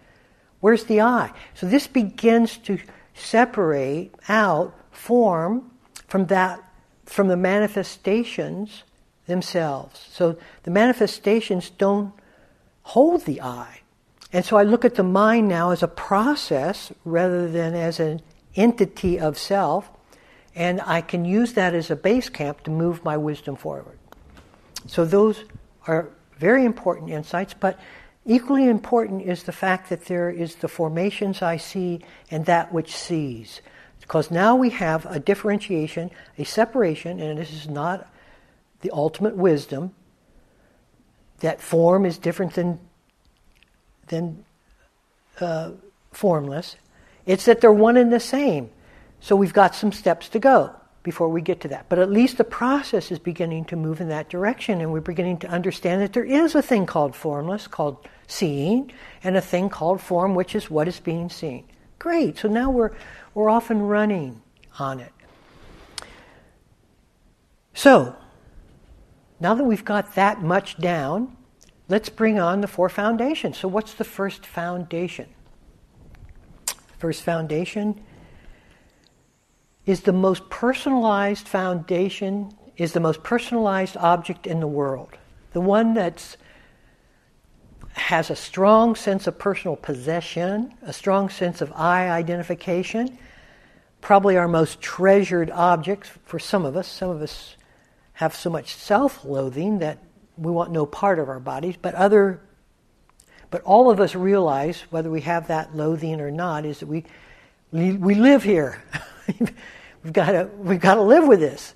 Where's 0.60 0.84
the 0.84 1.00
I? 1.00 1.32
So 1.54 1.66
this 1.66 1.88
begins 1.88 2.56
to 2.58 2.78
separate 3.14 4.14
out 4.28 4.78
form 4.92 5.70
from 6.06 6.26
that 6.26 6.62
from 7.04 7.28
the 7.28 7.36
manifestations 7.36 8.84
themselves. 9.26 10.06
So 10.10 10.36
the 10.62 10.70
manifestations 10.70 11.70
don't 11.70 12.12
hold 12.82 13.24
the 13.24 13.42
I. 13.42 13.80
And 14.32 14.44
so 14.44 14.56
I 14.56 14.62
look 14.64 14.84
at 14.84 14.94
the 14.94 15.02
mind 15.02 15.48
now 15.48 15.70
as 15.70 15.82
a 15.82 15.88
process 15.88 16.92
rather 17.04 17.48
than 17.50 17.74
as 17.74 18.00
an 18.00 18.22
entity 18.54 19.18
of 19.18 19.38
self, 19.38 19.90
and 20.54 20.80
I 20.80 21.00
can 21.00 21.24
use 21.24 21.52
that 21.54 21.74
as 21.74 21.90
a 21.90 21.96
base 21.96 22.28
camp 22.28 22.62
to 22.64 22.70
move 22.70 23.04
my 23.04 23.16
wisdom 23.16 23.56
forward. 23.56 23.98
So 24.86 25.04
those 25.04 25.44
are 25.86 26.08
very 26.38 26.64
important 26.64 27.10
insights, 27.10 27.54
but 27.54 27.78
equally 28.24 28.68
important 28.68 29.22
is 29.22 29.44
the 29.44 29.52
fact 29.52 29.90
that 29.90 30.06
there 30.06 30.30
is 30.30 30.56
the 30.56 30.68
formations 30.68 31.42
I 31.42 31.56
see 31.56 32.00
and 32.30 32.46
that 32.46 32.72
which 32.72 32.94
sees. 32.96 33.60
Because 34.00 34.30
now 34.30 34.54
we 34.54 34.70
have 34.70 35.04
a 35.06 35.18
differentiation, 35.18 36.10
a 36.38 36.44
separation, 36.44 37.20
and 37.20 37.38
this 37.38 37.52
is 37.52 37.68
not 37.68 38.08
the 38.80 38.90
ultimate 38.90 39.36
wisdom, 39.36 39.94
that 41.40 41.60
form 41.60 42.06
is 42.06 42.18
different 42.18 42.54
than 42.54 42.80
than 44.08 44.44
uh, 45.40 45.72
formless. 46.12 46.76
It's 47.26 47.44
that 47.46 47.60
they're 47.60 47.72
one 47.72 47.96
and 47.96 48.12
the 48.12 48.20
same. 48.20 48.70
So 49.20 49.34
we've 49.34 49.52
got 49.52 49.74
some 49.74 49.92
steps 49.92 50.28
to 50.30 50.38
go 50.38 50.74
before 51.02 51.28
we 51.28 51.40
get 51.40 51.60
to 51.60 51.68
that. 51.68 51.86
But 51.88 51.98
at 51.98 52.10
least 52.10 52.38
the 52.38 52.44
process 52.44 53.10
is 53.10 53.18
beginning 53.18 53.64
to 53.66 53.76
move 53.76 54.00
in 54.00 54.08
that 54.08 54.28
direction, 54.28 54.80
and 54.80 54.92
we're 54.92 55.00
beginning 55.00 55.38
to 55.38 55.48
understand 55.48 56.02
that 56.02 56.12
there 56.12 56.24
is 56.24 56.54
a 56.54 56.62
thing 56.62 56.86
called 56.86 57.14
formless, 57.14 57.66
called 57.66 57.96
seeing, 58.26 58.92
and 59.22 59.36
a 59.36 59.40
thing 59.40 59.68
called 59.68 60.00
form, 60.00 60.34
which 60.34 60.54
is 60.54 60.70
what 60.70 60.88
is 60.88 61.00
being 61.00 61.30
seen. 61.30 61.64
Great. 61.98 62.38
So 62.38 62.48
now 62.48 62.70
we're 62.70 62.92
we're 63.34 63.50
off 63.50 63.70
and 63.70 63.88
running 63.88 64.40
on 64.78 65.00
it. 65.00 65.12
So 67.74 68.16
now 69.40 69.54
that 69.54 69.64
we've 69.64 69.84
got 69.84 70.14
that 70.14 70.42
much 70.42 70.78
down, 70.78 71.36
let's 71.88 72.08
bring 72.08 72.38
on 72.38 72.60
the 72.60 72.68
four 72.68 72.88
foundations. 72.88 73.58
So, 73.58 73.68
what's 73.68 73.94
the 73.94 74.04
first 74.04 74.46
foundation? 74.46 75.28
First 76.98 77.22
foundation 77.22 78.00
is 79.84 80.00
the 80.00 80.12
most 80.12 80.48
personalized 80.50 81.46
foundation, 81.46 82.52
is 82.76 82.92
the 82.92 83.00
most 83.00 83.22
personalized 83.22 83.96
object 83.96 84.46
in 84.46 84.60
the 84.60 84.66
world. 84.66 85.16
The 85.52 85.60
one 85.60 85.94
that 85.94 86.36
has 87.92 88.30
a 88.30 88.36
strong 88.36 88.94
sense 88.94 89.26
of 89.26 89.38
personal 89.38 89.76
possession, 89.76 90.74
a 90.82 90.92
strong 90.92 91.28
sense 91.28 91.60
of 91.60 91.72
I 91.72 92.08
identification, 92.10 93.18
probably 94.00 94.36
our 94.36 94.48
most 94.48 94.80
treasured 94.80 95.50
objects 95.50 96.10
for 96.24 96.38
some 96.38 96.64
of 96.64 96.76
us. 96.76 96.86
Some 96.86 97.10
of 97.10 97.22
us 97.22 97.56
have 98.16 98.34
so 98.34 98.48
much 98.48 98.74
self 98.74 99.24
loathing 99.24 99.80
that 99.80 99.98
we 100.38 100.50
want 100.50 100.70
no 100.70 100.86
part 100.86 101.18
of 101.18 101.28
our 101.28 101.40
bodies, 101.40 101.76
but 101.80 101.94
other 101.94 102.40
but 103.50 103.62
all 103.62 103.90
of 103.90 104.00
us 104.00 104.14
realize, 104.14 104.80
whether 104.90 105.10
we 105.10 105.20
have 105.20 105.48
that 105.48 105.76
loathing 105.76 106.20
or 106.20 106.30
not, 106.30 106.64
is 106.64 106.80
that 106.80 106.86
we 106.86 107.04
we 107.70 108.14
live 108.14 108.42
here. 108.42 108.82
we've 110.02 110.12
got 110.12 110.32
to 110.32 110.48
we've 110.56 110.80
got 110.80 110.94
to 110.94 111.02
live 111.02 111.26
with 111.26 111.40
this. 111.40 111.74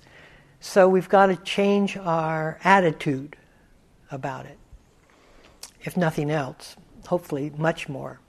So 0.59 0.89
we've 0.89 1.09
got 1.09 1.27
to 1.27 1.35
change 1.37 1.95
our 1.95 2.59
attitude 2.63 3.35
about 4.11 4.47
it. 4.47 4.57
If 5.83 5.95
nothing 5.95 6.31
else, 6.31 6.75
hopefully 7.07 7.51
much 7.55 7.87
more. 7.87 8.19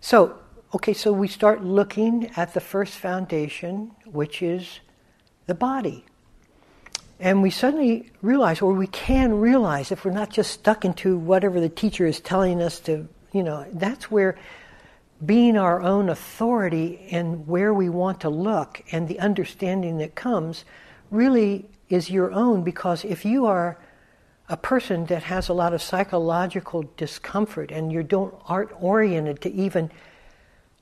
So, 0.00 0.38
okay, 0.74 0.92
so 0.92 1.12
we 1.12 1.28
start 1.28 1.62
looking 1.62 2.30
at 2.36 2.52
the 2.54 2.60
first 2.60 2.94
foundation, 2.94 3.92
which 4.06 4.42
is 4.42 4.80
the 5.46 5.54
body. 5.54 6.04
And 7.22 7.40
we 7.40 7.50
suddenly 7.50 8.10
realize, 8.20 8.60
or 8.60 8.72
we 8.72 8.88
can 8.88 9.38
realize, 9.38 9.92
if 9.92 10.04
we're 10.04 10.10
not 10.10 10.30
just 10.30 10.50
stuck 10.50 10.84
into 10.84 11.16
whatever 11.16 11.60
the 11.60 11.68
teacher 11.68 12.04
is 12.04 12.18
telling 12.18 12.60
us 12.60 12.80
to, 12.80 13.08
you 13.32 13.44
know, 13.44 13.64
that's 13.74 14.10
where 14.10 14.36
being 15.24 15.56
our 15.56 15.80
own 15.80 16.08
authority 16.08 17.06
and 17.12 17.46
where 17.46 17.72
we 17.72 17.88
want 17.88 18.22
to 18.22 18.28
look 18.28 18.82
and 18.90 19.06
the 19.06 19.20
understanding 19.20 19.98
that 19.98 20.16
comes 20.16 20.64
really 21.12 21.64
is 21.88 22.10
your 22.10 22.32
own. 22.32 22.64
Because 22.64 23.04
if 23.04 23.24
you 23.24 23.46
are 23.46 23.78
a 24.48 24.56
person 24.56 25.06
that 25.06 25.22
has 25.22 25.48
a 25.48 25.52
lot 25.52 25.72
of 25.72 25.80
psychological 25.80 26.90
discomfort 26.96 27.70
and 27.70 27.92
you 27.92 28.02
don't 28.02 28.34
aren't 28.46 28.72
oriented 28.82 29.40
to 29.42 29.52
even 29.52 29.92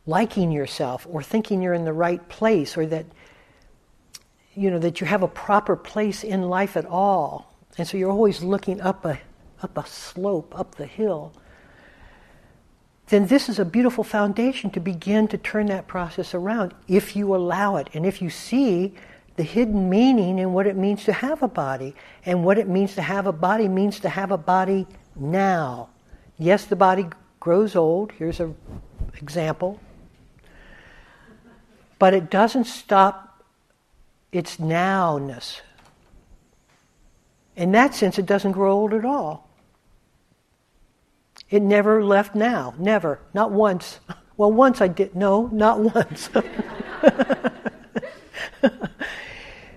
liking 0.06 0.50
yourself 0.50 1.06
or 1.10 1.22
thinking 1.22 1.60
you're 1.60 1.74
in 1.74 1.84
the 1.84 1.92
right 1.92 2.26
place 2.30 2.78
or 2.78 2.86
that 2.86 3.04
you 4.60 4.70
know 4.70 4.78
that 4.78 5.00
you 5.00 5.06
have 5.06 5.22
a 5.22 5.28
proper 5.28 5.76
place 5.76 6.22
in 6.24 6.42
life 6.42 6.76
at 6.76 6.86
all 6.86 7.54
and 7.78 7.86
so 7.86 7.96
you're 7.96 8.10
always 8.10 8.42
looking 8.42 8.80
up 8.80 9.04
a 9.04 9.18
up 9.62 9.76
a 9.78 9.86
slope 9.86 10.58
up 10.58 10.74
the 10.74 10.86
hill 10.86 11.32
then 13.08 13.26
this 13.26 13.48
is 13.48 13.58
a 13.58 13.64
beautiful 13.64 14.04
foundation 14.04 14.70
to 14.70 14.80
begin 14.80 15.26
to 15.28 15.38
turn 15.38 15.66
that 15.66 15.86
process 15.88 16.34
around 16.34 16.74
if 16.88 17.16
you 17.16 17.34
allow 17.34 17.76
it 17.76 17.88
and 17.94 18.06
if 18.06 18.22
you 18.22 18.30
see 18.30 18.94
the 19.40 19.44
hidden 19.44 19.88
meaning 19.88 20.38
in 20.38 20.52
what 20.52 20.66
it 20.66 20.76
means 20.76 21.04
to 21.04 21.14
have 21.14 21.42
a 21.42 21.48
body. 21.48 21.94
And 22.26 22.44
what 22.44 22.58
it 22.58 22.68
means 22.68 22.94
to 22.96 23.02
have 23.02 23.26
a 23.26 23.32
body 23.32 23.68
means 23.68 23.98
to 24.00 24.10
have 24.10 24.30
a 24.30 24.36
body 24.36 24.86
now. 25.16 25.88
Yes, 26.36 26.66
the 26.66 26.76
body 26.76 27.06
grows 27.38 27.74
old. 27.74 28.12
Here's 28.12 28.38
an 28.38 28.54
example. 29.16 29.80
But 31.98 32.12
it 32.12 32.30
doesn't 32.30 32.64
stop 32.64 33.29
its 34.32 34.56
nowness. 34.58 35.60
In 37.56 37.72
that 37.72 37.94
sense, 37.94 38.18
it 38.18 38.26
doesn't 38.26 38.52
grow 38.52 38.72
old 38.72 38.94
at 38.94 39.04
all. 39.04 39.48
It 41.50 41.62
never 41.62 42.04
left 42.04 42.34
now. 42.34 42.74
Never. 42.78 43.18
Not 43.34 43.50
once. 43.50 43.98
Well, 44.36 44.52
once 44.52 44.80
I 44.80 44.88
did. 44.88 45.14
No, 45.14 45.48
not 45.52 45.80
once. 45.94 46.30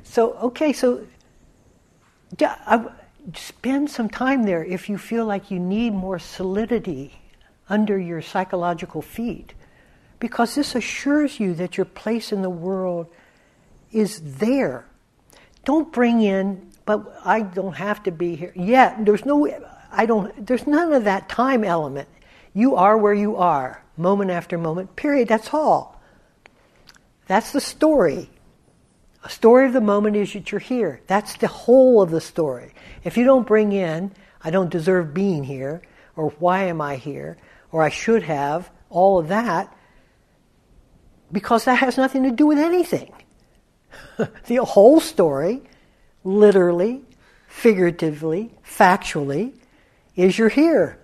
so, 0.03 0.33
okay, 0.33 0.71
so 0.71 1.05
spend 3.35 3.89
some 3.89 4.09
time 4.09 4.43
there 4.43 4.63
if 4.63 4.89
you 4.89 4.97
feel 4.97 5.25
like 5.25 5.51
you 5.51 5.59
need 5.59 5.93
more 5.93 6.19
solidity 6.19 7.19
under 7.69 7.97
your 7.97 8.21
psychological 8.21 9.01
feet. 9.01 9.53
Because 10.19 10.55
this 10.55 10.75
assures 10.75 11.39
you 11.39 11.53
that 11.55 11.77
your 11.77 11.85
place 11.85 12.31
in 12.31 12.41
the 12.41 12.49
world 12.49 13.07
is 13.93 14.21
there. 14.37 14.85
Don't 15.65 15.91
bring 15.93 16.21
in, 16.21 16.71
but 16.85 17.19
I 17.23 17.41
don't 17.41 17.73
have 17.73 18.03
to 18.03 18.11
be 18.11 18.35
here. 18.35 18.51
Yeah, 18.55 18.97
there's 18.99 19.25
no 19.25 19.47
I 19.93 20.07
don't, 20.07 20.45
there's 20.45 20.65
none 20.65 20.91
of 20.91 21.03
that 21.03 21.29
time 21.29 21.63
element. 21.63 22.09
You 22.53 22.75
are 22.75 22.97
where 22.97 23.13
you 23.13 23.37
are, 23.37 23.83
moment 23.95 24.31
after 24.31 24.57
moment, 24.57 24.95
period. 24.95 25.27
That's 25.27 25.53
all. 25.53 26.01
That's 27.27 27.51
the 27.51 27.61
story. 27.61 28.29
A 29.23 29.29
story 29.29 29.67
of 29.67 29.73
the 29.73 29.81
moment 29.81 30.15
is 30.15 30.33
that 30.33 30.51
you're 30.51 30.59
here. 30.59 30.99
That's 31.07 31.37
the 31.37 31.47
whole 31.47 32.01
of 32.01 32.09
the 32.09 32.19
story. 32.19 32.73
If 33.03 33.17
you 33.17 33.23
don't 33.23 33.47
bring 33.47 33.71
in, 33.71 34.11
I 34.41 34.49
don't 34.49 34.69
deserve 34.69 35.13
being 35.13 35.43
here, 35.43 35.81
or 36.15 36.29
why 36.39 36.65
am 36.65 36.81
I 36.81 36.97
here, 36.97 37.37
or 37.71 37.83
I 37.83 37.89
should 37.89 38.23
have, 38.23 38.69
all 38.89 39.19
of 39.19 39.29
that, 39.29 39.75
because 41.31 41.65
that 41.65 41.75
has 41.75 41.97
nothing 41.97 42.23
to 42.23 42.31
do 42.31 42.47
with 42.47 42.57
anything. 42.57 43.13
the 44.47 44.57
whole 44.57 44.99
story, 44.99 45.61
literally, 46.23 47.01
figuratively, 47.47 48.51
factually, 48.65 49.53
is 50.15 50.37
you're 50.37 50.49
here. 50.49 50.97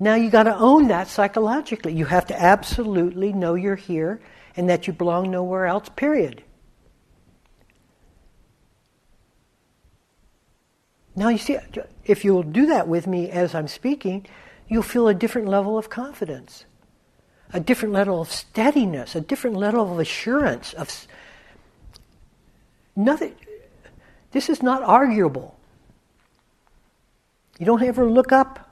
Now 0.00 0.14
you 0.14 0.30
got 0.30 0.44
to 0.44 0.56
own 0.56 0.88
that 0.88 1.08
psychologically. 1.08 1.92
You 1.92 2.04
have 2.04 2.26
to 2.26 2.40
absolutely 2.40 3.32
know 3.32 3.54
you're 3.54 3.76
here 3.76 4.20
and 4.56 4.68
that 4.68 4.86
you 4.86 4.92
belong 4.92 5.30
nowhere 5.30 5.66
else, 5.66 5.88
period. 5.88 6.42
Now 11.16 11.30
you 11.30 11.38
see, 11.38 11.58
if 12.04 12.24
you'll 12.24 12.44
do 12.44 12.66
that 12.66 12.86
with 12.86 13.08
me 13.08 13.28
as 13.28 13.54
I'm 13.54 13.66
speaking, 13.66 14.24
you'll 14.68 14.84
feel 14.84 15.08
a 15.08 15.14
different 15.14 15.48
level 15.48 15.76
of 15.76 15.90
confidence, 15.90 16.64
a 17.52 17.60
different 17.60 17.94
level 17.94 18.20
of 18.20 18.30
steadiness, 18.30 19.14
a 19.14 19.20
different 19.20 19.56
level 19.56 19.92
of 19.92 19.98
assurance 19.98 20.74
of 20.74 21.06
nothing. 22.94 23.34
This 24.32 24.48
is 24.48 24.62
not 24.62 24.82
arguable. 24.82 25.56
You 27.58 27.66
don't 27.66 27.82
ever 27.82 28.08
look 28.08 28.32
up. 28.32 28.68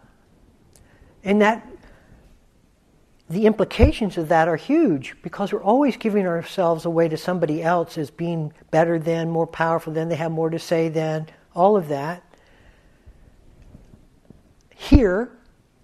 And 1.25 1.41
that 1.41 1.67
the 3.29 3.47
implications 3.47 4.17
of 4.17 4.29
that 4.29 4.47
are 4.47 4.57
huge 4.57 5.17
because 5.23 5.53
we're 5.53 5.63
always 5.63 5.97
giving 5.97 6.27
ourselves 6.27 6.85
away 6.85 7.09
to 7.09 7.17
somebody 7.17 7.63
else 7.63 7.99
as 7.99 8.11
being 8.11 8.53
better 8.71 8.99
than, 8.99 9.31
more 9.31 9.47
powerful 9.47 9.93
than, 9.93 10.09
they 10.09 10.15
have 10.15 10.31
more 10.31 10.51
to 10.51 10.59
say 10.59 10.89
than, 10.89 11.27
all 11.55 11.77
of 11.77 11.89
that. 11.89 12.23
Here 14.71 15.31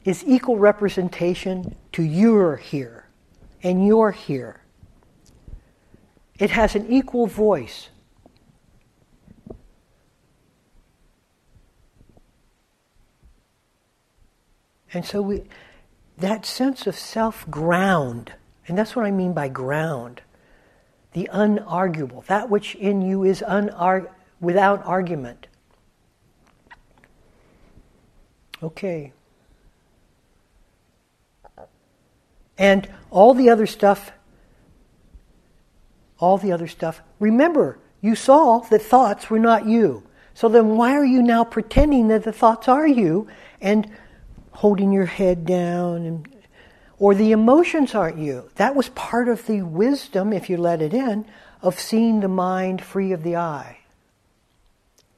is 0.05 0.23
equal 0.25 0.59
representation 0.59 1.75
to 1.93 2.03
your 2.03 2.57
here 2.57 3.07
and 3.63 3.87
your 3.87 4.13
here. 4.13 4.63
It 6.39 6.51
has 6.51 6.75
an 6.75 6.91
equal 6.91 7.27
voice. 7.27 7.89
And 14.93 15.07
so 15.07 15.23
we, 15.23 15.43
that 16.19 16.45
sense 16.45 16.87
of 16.87 16.97
self 16.97 17.49
ground, 17.51 18.33
and 18.69 18.77
that's 18.77 18.95
what 18.95 19.05
I 19.05 19.11
mean 19.11 19.33
by 19.33 19.49
ground, 19.49 20.23
the 21.13 21.29
unarguable, 21.33 22.25
that 22.27 22.51
which 22.51 22.75
in 22.75 23.03
you 23.03 23.25
is 23.25 23.43
unar- 23.47 24.11
without 24.41 24.85
argument. 24.85 25.47
Okay. 28.63 29.13
And 32.59 32.89
all 33.11 33.35
the 33.35 33.51
other 33.51 33.67
stuff, 33.67 34.13
all 36.19 36.39
the 36.39 36.53
other 36.53 36.69
stuff, 36.69 37.01
remember, 37.19 37.79
you 38.01 38.15
saw 38.15 38.59
that 38.59 38.83
thoughts 38.83 39.31
were 39.31 39.39
not 39.39 39.67
you. 39.67 40.05
So 40.35 40.49
then 40.49 40.77
why 40.77 40.95
are 40.95 41.05
you 41.05 41.23
now 41.23 41.45
pretending 41.45 42.09
that 42.09 42.25
the 42.25 42.33
thoughts 42.33 42.69
are 42.69 42.87
you 42.87 43.29
and 43.61 43.91
holding 44.53 44.93
your 44.93 45.07
head 45.07 45.45
down 45.45 46.05
and 46.05 46.29
or 47.03 47.17
the 47.17 47.33
emotions 47.33 47.97
aren't 47.97 48.19
you. 48.19 48.49
That 48.55 48.77
was 48.77 48.89
part 48.91 49.29
of 49.29 49.49
the 49.49 49.63
wisdom, 49.63 50.33
if 50.33 50.49
you 50.49 50.57
let 50.57 50.81
it 50.81 50.95
in, 50.95 51.27
of 51.61 51.81
seeing 51.81 52.21
the 52.21 52.29
mind 52.29 52.81
free 52.81 53.11
of 53.11 53.25
the 53.25 53.35
I. 53.35 53.79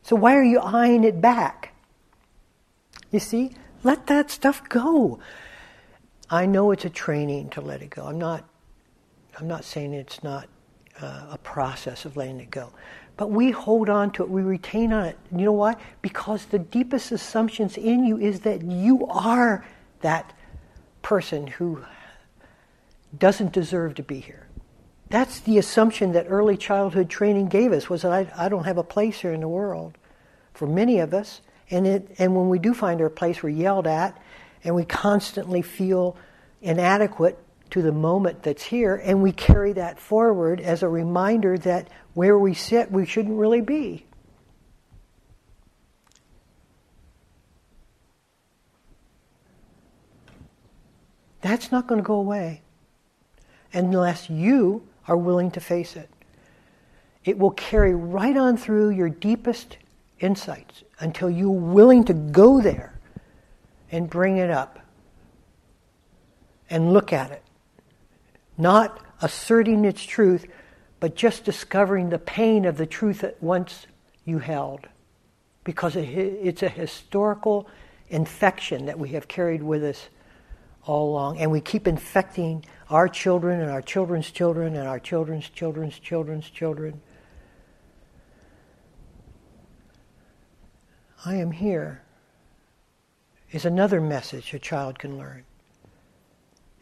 So 0.03 0.17
why 0.17 0.35
are 0.35 0.43
you 0.43 0.61
eyeing 0.61 1.05
it 1.05 1.21
back? 1.21 1.75
You 3.11 3.21
see, 3.21 3.55
let 3.83 4.07
that 4.07 4.31
stuff 4.31 4.67
go. 4.67 5.19
I 6.31 6.47
know 6.47 6.71
it's 6.71 6.85
a 6.85 6.91
training 6.91 7.51
to 7.51 7.61
let 7.61 7.83
it 7.83 7.91
go. 7.91 8.07
I'm 8.07 8.19
not. 8.19 8.45
I'm 9.39 9.49
not 9.49 9.65
saying 9.65 9.95
it's 9.95 10.23
not 10.23 10.49
uh, 11.01 11.27
a 11.33 11.39
process 11.39 12.05
of 12.05 12.17
letting 12.17 12.41
it 12.41 12.51
go. 12.51 12.73
But 13.17 13.31
we 13.31 13.51
hold 13.51 13.89
on 13.89 14.11
to 14.13 14.23
it, 14.25 14.31
we 14.31 14.43
retain 14.43 14.93
on 14.93 15.07
it. 15.07 15.19
You 15.31 15.45
know 15.45 15.53
why? 15.53 15.77
Because 16.03 16.47
the 16.47 16.59
deepest 16.59 17.13
assumptions 17.13 17.77
in 17.77 18.05
you 18.05 18.19
is 18.19 18.41
that 18.41 18.63
you 18.63 19.07
are 19.07 19.65
that 20.01 20.33
person 21.03 21.47
who 21.47 21.85
doesn't 23.17 23.53
deserve 23.53 23.95
to 23.97 24.03
be 24.03 24.21
here. 24.21 24.49
That's 25.11 25.41
the 25.41 25.59
assumption 25.59 26.13
that 26.13 26.27
early 26.29 26.57
childhood 26.57 27.09
training 27.09 27.49
gave 27.49 27.73
us 27.73 27.89
was 27.89 28.03
that 28.03 28.13
I, 28.13 28.47
I 28.47 28.49
don't 28.49 28.65
have 28.65 28.79
a 28.79 28.85
place 28.85 29.21
here 29.21 29.33
in 29.33 29.41
the 29.41 29.49
world. 29.49 29.97
For 30.55 30.67
many 30.67 30.99
of 30.99 31.15
us, 31.15 31.41
and 31.71 31.87
it, 31.87 32.15
and 32.19 32.35
when 32.35 32.49
we 32.49 32.59
do 32.59 32.75
find 32.75 33.01
our 33.01 33.11
place, 33.11 33.43
we're 33.43 33.51
yelled 33.51 33.87
at, 33.87 34.21
and 34.65 34.75
we 34.75 34.85
constantly 34.85 35.63
feel 35.63 36.17
inadequate 36.63 37.39
to 37.71 37.83
the 37.83 37.93
moment 37.93 38.43
that's 38.43 38.63
here, 38.63 38.97
and 38.97 39.23
we 39.23 39.33
carry 39.33 39.73
that 39.75 39.99
forward 39.99 40.61
as 40.61 40.83
a 40.83 40.89
reminder 40.89 41.59
that 41.59 41.89
where 42.15 42.39
we 42.39 42.55
sit, 42.55 42.91
we 42.91 43.05
shouldn't 43.05 43.39
really 43.39 43.61
be. 43.61 44.07
That's 51.41 51.71
not 51.71 51.87
going 51.87 52.01
to 52.01 52.07
go 52.07 52.15
away 52.15 52.63
unless 53.75 54.31
you 54.31 54.87
are 55.07 55.17
willing 55.17 55.51
to 55.51 55.61
face 55.61 55.95
it. 55.95 56.09
It 57.25 57.39
will 57.39 57.51
carry 57.51 57.95
right 57.95 58.37
on 58.37 58.57
through 58.57 58.91
your 58.91 59.11
deepest 59.11 59.77
insights 60.21 60.85
until 61.01 61.29
you're 61.29 61.51
willing 61.51 62.05
to 62.05 62.15
go 62.15 62.63
there 62.63 62.94
and 63.95 64.11
bring 64.11 64.39
it 64.39 64.51
up 64.51 64.81
and 66.69 66.93
look 66.93 67.13
at 67.13 67.31
it. 67.31 67.45
Not 68.59 69.01
asserting 69.23 69.85
its 69.85 70.03
truth, 70.03 70.47
but 70.99 71.15
just 71.15 71.45
discovering 71.45 72.11
the 72.11 72.19
pain 72.19 72.65
of 72.65 72.77
the 72.77 72.87
truth 72.87 73.21
that 73.21 73.41
once 73.41 73.87
you 74.25 74.41
held. 74.41 74.89
Because 75.63 75.95
it's 75.95 76.65
a 76.65 76.69
historical 76.69 77.69
infection 78.09 78.87
that 78.87 78.99
we 78.99 79.11
have 79.11 79.29
carried 79.29 79.63
with 79.63 79.85
us 79.85 80.09
all 80.83 81.11
along. 81.11 81.39
And 81.39 81.53
we 81.53 81.61
keep 81.61 81.87
infecting 81.87 82.65
our 82.91 83.09
children 83.09 83.61
and 83.61 83.71
our 83.71 83.81
children's 83.81 84.33
children 84.33 84.75
and 84.75 84.89
our 84.89 84.99
children's 84.99 85.49
children's 85.49 86.01
children's 86.01 86.51
children. 86.51 87.01
I 91.25 91.37
am 91.37 91.53
here 91.53 92.03
is 93.55 93.65
another 93.65 94.01
message 94.01 94.53
a 94.53 94.59
child 94.59 94.99
can 94.99 95.17
learn. 95.17 95.45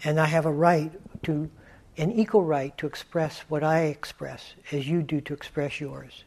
And 0.05 0.19
I 0.19 0.25
have 0.25 0.47
a 0.47 0.53
right 0.53 0.91
to, 1.25 1.51
an 1.99 2.11
equal 2.11 2.45
right 2.45 2.77
to 2.79 2.87
express 2.87 3.41
what 3.41 3.63
I 3.63 3.81
express 3.83 4.55
as 4.73 4.89
you 4.89 5.03
do 5.03 5.21
to 5.21 5.35
express 5.35 5.83
yours. 5.83 6.25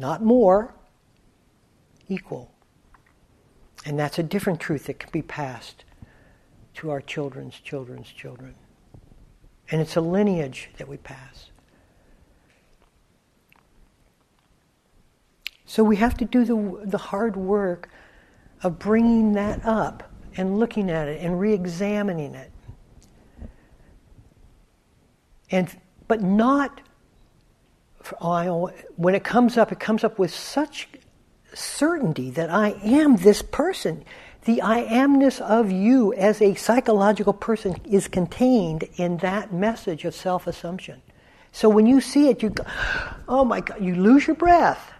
Not 0.00 0.20
more, 0.20 0.74
equal. 2.08 2.50
And 3.84 3.96
that's 3.96 4.18
a 4.18 4.24
different 4.24 4.58
truth 4.58 4.86
that 4.86 4.98
can 4.98 5.10
be 5.12 5.22
passed 5.22 5.84
to 6.74 6.90
our 6.90 7.00
children's 7.00 7.54
children's 7.60 8.08
children. 8.08 8.56
And 9.70 9.80
it's 9.80 9.94
a 9.94 10.00
lineage 10.00 10.70
that 10.78 10.88
we 10.88 10.96
pass. 10.96 11.50
So 15.66 15.84
we 15.84 15.96
have 15.96 16.16
to 16.16 16.24
do 16.24 16.44
the, 16.44 16.80
the 16.84 16.98
hard 16.98 17.36
work 17.36 17.88
of 18.66 18.80
bringing 18.80 19.34
that 19.34 19.64
up 19.64 20.02
and 20.36 20.58
looking 20.58 20.90
at 20.90 21.06
it 21.06 21.22
and 21.22 21.38
re 21.38 21.52
examining 21.52 22.34
it. 22.34 22.50
And, 25.52 25.70
but 26.08 26.20
not, 26.20 26.80
oh, 28.20 28.72
when 28.96 29.14
it 29.14 29.22
comes 29.22 29.56
up, 29.56 29.70
it 29.70 29.78
comes 29.78 30.02
up 30.02 30.18
with 30.18 30.34
such 30.34 30.88
certainty 31.54 32.30
that 32.30 32.50
I 32.50 32.70
am 32.82 33.16
this 33.16 33.40
person. 33.40 34.04
The 34.46 34.60
I 34.62 34.82
amness 34.84 35.40
of 35.40 35.70
you 35.70 36.12
as 36.14 36.42
a 36.42 36.54
psychological 36.54 37.32
person 37.32 37.76
is 37.84 38.08
contained 38.08 38.84
in 38.96 39.18
that 39.18 39.52
message 39.52 40.04
of 40.04 40.12
self 40.12 40.48
assumption. 40.48 41.02
So 41.52 41.68
when 41.68 41.86
you 41.86 42.00
see 42.00 42.28
it, 42.30 42.42
you 42.42 42.50
go, 42.50 42.64
oh 43.28 43.44
my 43.44 43.60
God, 43.60 43.80
you 43.80 43.94
lose 43.94 44.26
your 44.26 44.36
breath 44.36 44.92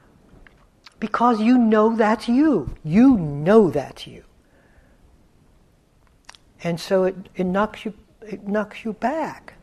because 1.01 1.41
you 1.41 1.59
know 1.59 1.97
that's 1.97 2.29
you. 2.29 2.75
You 2.85 3.17
know 3.17 3.71
that's 3.71 4.07
you. 4.07 4.25
And 6.63 6.81
so 6.81 7.05
it, 7.05 7.17
it 7.37 7.45
knocks 7.45 7.85
you 7.85 7.95
it 8.23 8.47
knocks 8.47 8.85
you 8.85 8.93
back. 8.93 9.55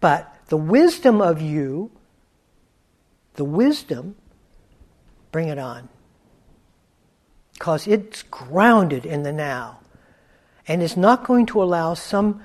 But 0.00 0.34
the 0.46 0.56
wisdom 0.56 1.20
of 1.20 1.40
you, 1.40 1.90
the 3.34 3.44
wisdom, 3.44 4.16
bring 5.32 5.48
it 5.48 5.58
on. 5.58 5.88
Because 7.52 7.86
it's 7.86 8.22
grounded 8.22 9.04
in 9.04 9.22
the 9.22 9.32
now. 9.32 9.80
And 10.66 10.82
it's 10.82 10.96
not 10.96 11.24
going 11.24 11.46
to 11.46 11.62
allow 11.62 11.94
some 11.94 12.42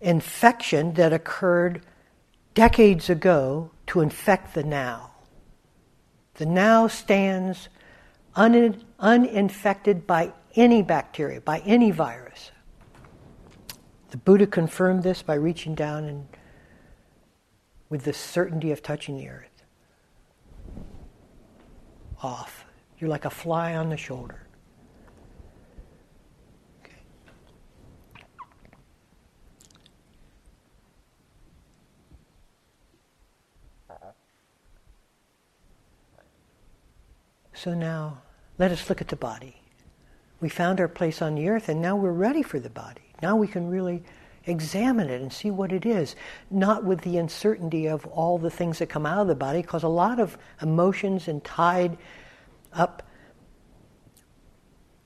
infection 0.00 0.94
that 0.94 1.12
occurred 1.12 1.82
decades 2.54 3.10
ago 3.10 3.70
to 3.88 4.00
infect 4.00 4.54
the 4.54 4.62
now. 4.62 5.10
The 6.34 6.46
now 6.46 6.88
stands 6.88 7.68
un- 8.34 8.82
uninfected 8.98 10.06
by 10.06 10.32
any 10.56 10.82
bacteria, 10.82 11.40
by 11.40 11.60
any 11.60 11.90
virus. 11.90 12.50
The 14.10 14.16
Buddha 14.16 14.46
confirmed 14.46 15.02
this 15.02 15.22
by 15.22 15.34
reaching 15.34 15.74
down 15.74 16.04
and 16.04 16.26
with 17.88 18.04
the 18.04 18.12
certainty 18.12 18.72
of 18.72 18.82
touching 18.82 19.16
the 19.16 19.28
earth. 19.28 19.62
Off. 22.22 22.64
You're 22.98 23.10
like 23.10 23.24
a 23.24 23.30
fly 23.30 23.74
on 23.74 23.90
the 23.90 23.96
shoulder. 23.96 24.43
So 37.64 37.72
now, 37.72 38.18
let 38.58 38.72
us 38.72 38.90
look 38.90 39.00
at 39.00 39.08
the 39.08 39.16
body. 39.16 39.56
We 40.38 40.50
found 40.50 40.80
our 40.80 40.88
place 40.88 41.22
on 41.22 41.34
the 41.34 41.48
earth, 41.48 41.70
and 41.70 41.80
now 41.80 41.96
we're 41.96 42.12
ready 42.12 42.42
for 42.42 42.60
the 42.60 42.68
body. 42.68 43.00
Now 43.22 43.36
we 43.36 43.48
can 43.48 43.70
really 43.70 44.02
examine 44.44 45.08
it 45.08 45.22
and 45.22 45.32
see 45.32 45.50
what 45.50 45.72
it 45.72 45.86
is, 45.86 46.14
not 46.50 46.84
with 46.84 47.00
the 47.00 47.16
uncertainty 47.16 47.86
of 47.86 48.04
all 48.04 48.36
the 48.36 48.50
things 48.50 48.80
that 48.80 48.90
come 48.90 49.06
out 49.06 49.22
of 49.22 49.28
the 49.28 49.34
body, 49.34 49.62
because 49.62 49.82
a 49.82 49.88
lot 49.88 50.20
of 50.20 50.36
emotions 50.60 51.26
and 51.26 51.42
tied 51.42 51.96
up 52.74 53.02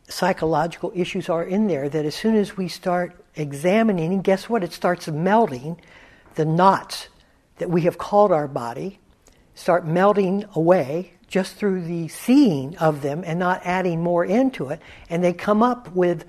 psychological 0.08 0.90
issues 0.96 1.28
are 1.28 1.44
in 1.44 1.68
there 1.68 1.88
that 1.88 2.04
as 2.04 2.16
soon 2.16 2.34
as 2.34 2.56
we 2.56 2.66
start 2.66 3.24
examining, 3.36 4.20
guess 4.20 4.48
what? 4.48 4.64
It 4.64 4.72
starts 4.72 5.06
melting. 5.06 5.80
The 6.34 6.44
knots 6.44 7.06
that 7.58 7.70
we 7.70 7.82
have 7.82 7.98
called 7.98 8.32
our 8.32 8.48
body 8.48 8.98
start 9.54 9.86
melting 9.86 10.44
away 10.56 11.12
just 11.28 11.54
through 11.54 11.84
the 11.84 12.08
seeing 12.08 12.76
of 12.78 13.02
them 13.02 13.22
and 13.24 13.38
not 13.38 13.60
adding 13.64 14.02
more 14.02 14.24
into 14.24 14.70
it. 14.70 14.80
And 15.10 15.22
they 15.22 15.32
come 15.32 15.62
up 15.62 15.94
with 15.94 16.24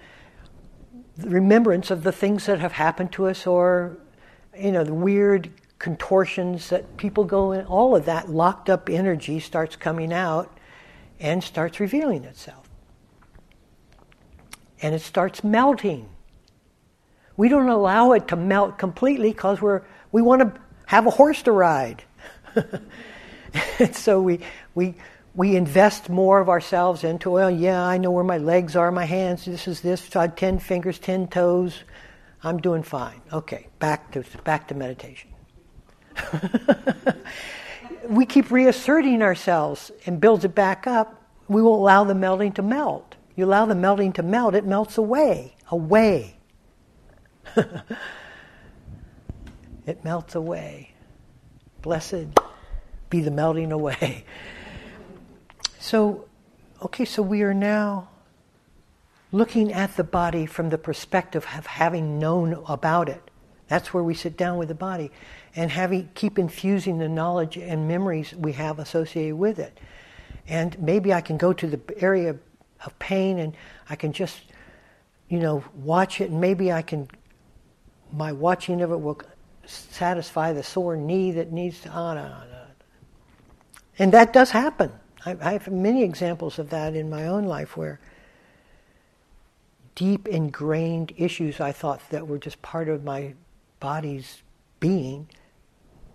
remembrance 1.17 1.89
of 1.89 2.03
the 2.03 2.11
things 2.11 2.45
that 2.45 2.59
have 2.59 2.73
happened 2.73 3.11
to 3.13 3.27
us 3.27 3.47
or, 3.47 3.97
you 4.57 4.71
know, 4.71 4.83
the 4.83 4.93
weird 4.93 5.51
contortions 5.79 6.69
that 6.69 6.97
people 6.97 7.23
go 7.23 7.53
in. 7.53 7.65
All 7.65 7.95
of 7.95 8.05
that 8.05 8.29
locked 8.29 8.69
up 8.69 8.89
energy 8.89 9.39
starts 9.39 9.77
coming 9.77 10.11
out 10.11 10.57
and 11.19 11.43
starts 11.43 11.79
revealing 11.79 12.25
itself. 12.25 12.69
And 14.81 14.93
it 14.93 15.01
starts 15.01 15.43
melting. 15.43 16.09
We 17.37 17.47
don't 17.47 17.69
allow 17.69 18.11
it 18.11 18.27
to 18.29 18.35
melt 18.35 18.77
completely 18.77 19.31
because 19.31 19.61
we're 19.61 19.83
we 20.11 20.21
want 20.21 20.41
to 20.41 20.61
have 20.87 21.05
a 21.05 21.11
horse 21.11 21.41
to 21.43 21.51
ride. 21.51 22.03
and 23.79 23.95
so 23.95 24.21
we, 24.21 24.39
we, 24.75 24.95
we 25.35 25.55
invest 25.55 26.09
more 26.09 26.39
of 26.39 26.49
ourselves 26.49 27.03
into, 27.03 27.29
well, 27.29 27.51
yeah, 27.51 27.83
I 27.83 27.97
know 27.97 28.11
where 28.11 28.23
my 28.23 28.37
legs 28.37 28.75
are, 28.75 28.91
my 28.91 29.05
hands, 29.05 29.45
this 29.45 29.67
is 29.67 29.81
this, 29.81 30.01
so 30.01 30.19
I 30.19 30.23
have 30.23 30.35
10 30.35 30.59
fingers, 30.59 30.99
10 30.99 31.27
toes. 31.27 31.83
I'm 32.43 32.59
doing 32.59 32.83
fine. 32.83 33.21
Okay, 33.31 33.67
back 33.79 34.11
to, 34.11 34.23
back 34.43 34.67
to 34.69 34.75
meditation. 34.75 35.29
we 38.09 38.25
keep 38.25 38.49
reasserting 38.51 39.21
ourselves 39.21 39.91
and 40.05 40.19
builds 40.19 40.45
it 40.45 40.55
back 40.55 40.87
up. 40.87 41.21
We 41.47 41.61
will 41.61 41.75
allow 41.75 42.03
the 42.03 42.15
melting 42.15 42.53
to 42.53 42.61
melt. 42.61 43.15
You 43.35 43.45
allow 43.45 43.65
the 43.65 43.75
melting 43.75 44.13
to 44.13 44.23
melt, 44.23 44.55
it 44.55 44.65
melts 44.65 44.97
away, 44.97 45.55
away. 45.71 46.35
it 49.85 50.03
melts 50.03 50.35
away. 50.35 50.91
Blessed 51.81 52.25
be 53.09 53.21
the 53.21 53.31
melting 53.31 53.71
away. 53.71 54.25
So, 55.79 56.25
okay, 56.83 57.05
so 57.05 57.23
we 57.23 57.41
are 57.41 57.53
now 57.53 58.09
looking 59.31 59.73
at 59.73 59.95
the 59.95 60.03
body 60.03 60.45
from 60.45 60.69
the 60.69 60.77
perspective 60.77 61.45
of 61.57 61.65
having 61.65 62.19
known 62.19 62.63
about 62.67 63.09
it. 63.09 63.21
That's 63.67 63.93
where 63.93 64.03
we 64.03 64.13
sit 64.13 64.35
down 64.37 64.57
with 64.57 64.67
the 64.67 64.75
body 64.75 65.11
and 65.55 65.71
having 65.71 66.09
keep 66.15 66.39
infusing 66.39 66.97
the 66.97 67.07
knowledge 67.07 67.57
and 67.57 67.87
memories 67.87 68.33
we 68.33 68.53
have 68.53 68.79
associated 68.79 69.35
with 69.35 69.59
it. 69.59 69.79
And 70.47 70.77
maybe 70.79 71.13
I 71.13 71.21
can 71.21 71.37
go 71.37 71.53
to 71.53 71.67
the 71.67 71.79
area 72.01 72.35
of 72.85 72.99
pain 72.99 73.39
and 73.39 73.55
I 73.89 73.95
can 73.95 74.11
just, 74.11 74.41
you 75.27 75.39
know, 75.39 75.63
watch 75.75 76.21
it 76.21 76.31
and 76.31 76.41
maybe 76.41 76.71
I 76.71 76.81
can 76.81 77.09
my 78.11 78.31
watching 78.31 78.81
of 78.81 78.91
it 78.91 78.99
will 78.99 79.21
satisfy 79.65 80.51
the 80.53 80.63
sore 80.63 80.97
knee 80.97 81.31
that 81.33 81.51
needs 81.51 81.79
to 81.81 81.89
on 81.89 82.17
and 82.17 82.33
on. 82.33 82.58
And 83.99 84.13
that 84.13 84.31
does 84.31 84.51
happen. 84.51 84.93
I, 85.25 85.35
I 85.41 85.51
have 85.53 85.67
many 85.67 86.03
examples 86.03 86.57
of 86.57 86.69
that 86.69 86.95
in 86.95 87.09
my 87.09 87.27
own 87.27 87.43
life 87.43 87.75
where 87.75 87.99
deep 89.93 90.27
ingrained 90.29 91.11
issues 91.17 91.59
I 91.59 91.73
thought 91.73 92.01
that 92.09 92.25
were 92.25 92.37
just 92.39 92.61
part 92.61 92.87
of 92.87 93.03
my 93.03 93.33
body's 93.81 94.41
being 94.79 95.27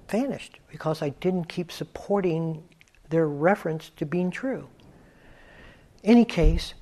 vanished 0.09 0.59
because 0.71 1.03
I 1.03 1.11
didn't 1.11 1.45
keep 1.45 1.71
supporting 1.71 2.65
their 3.11 3.29
reference 3.29 3.91
to 3.97 4.07
being 4.07 4.31
true. 4.31 4.69
Any 6.03 6.25
case, 6.25 6.73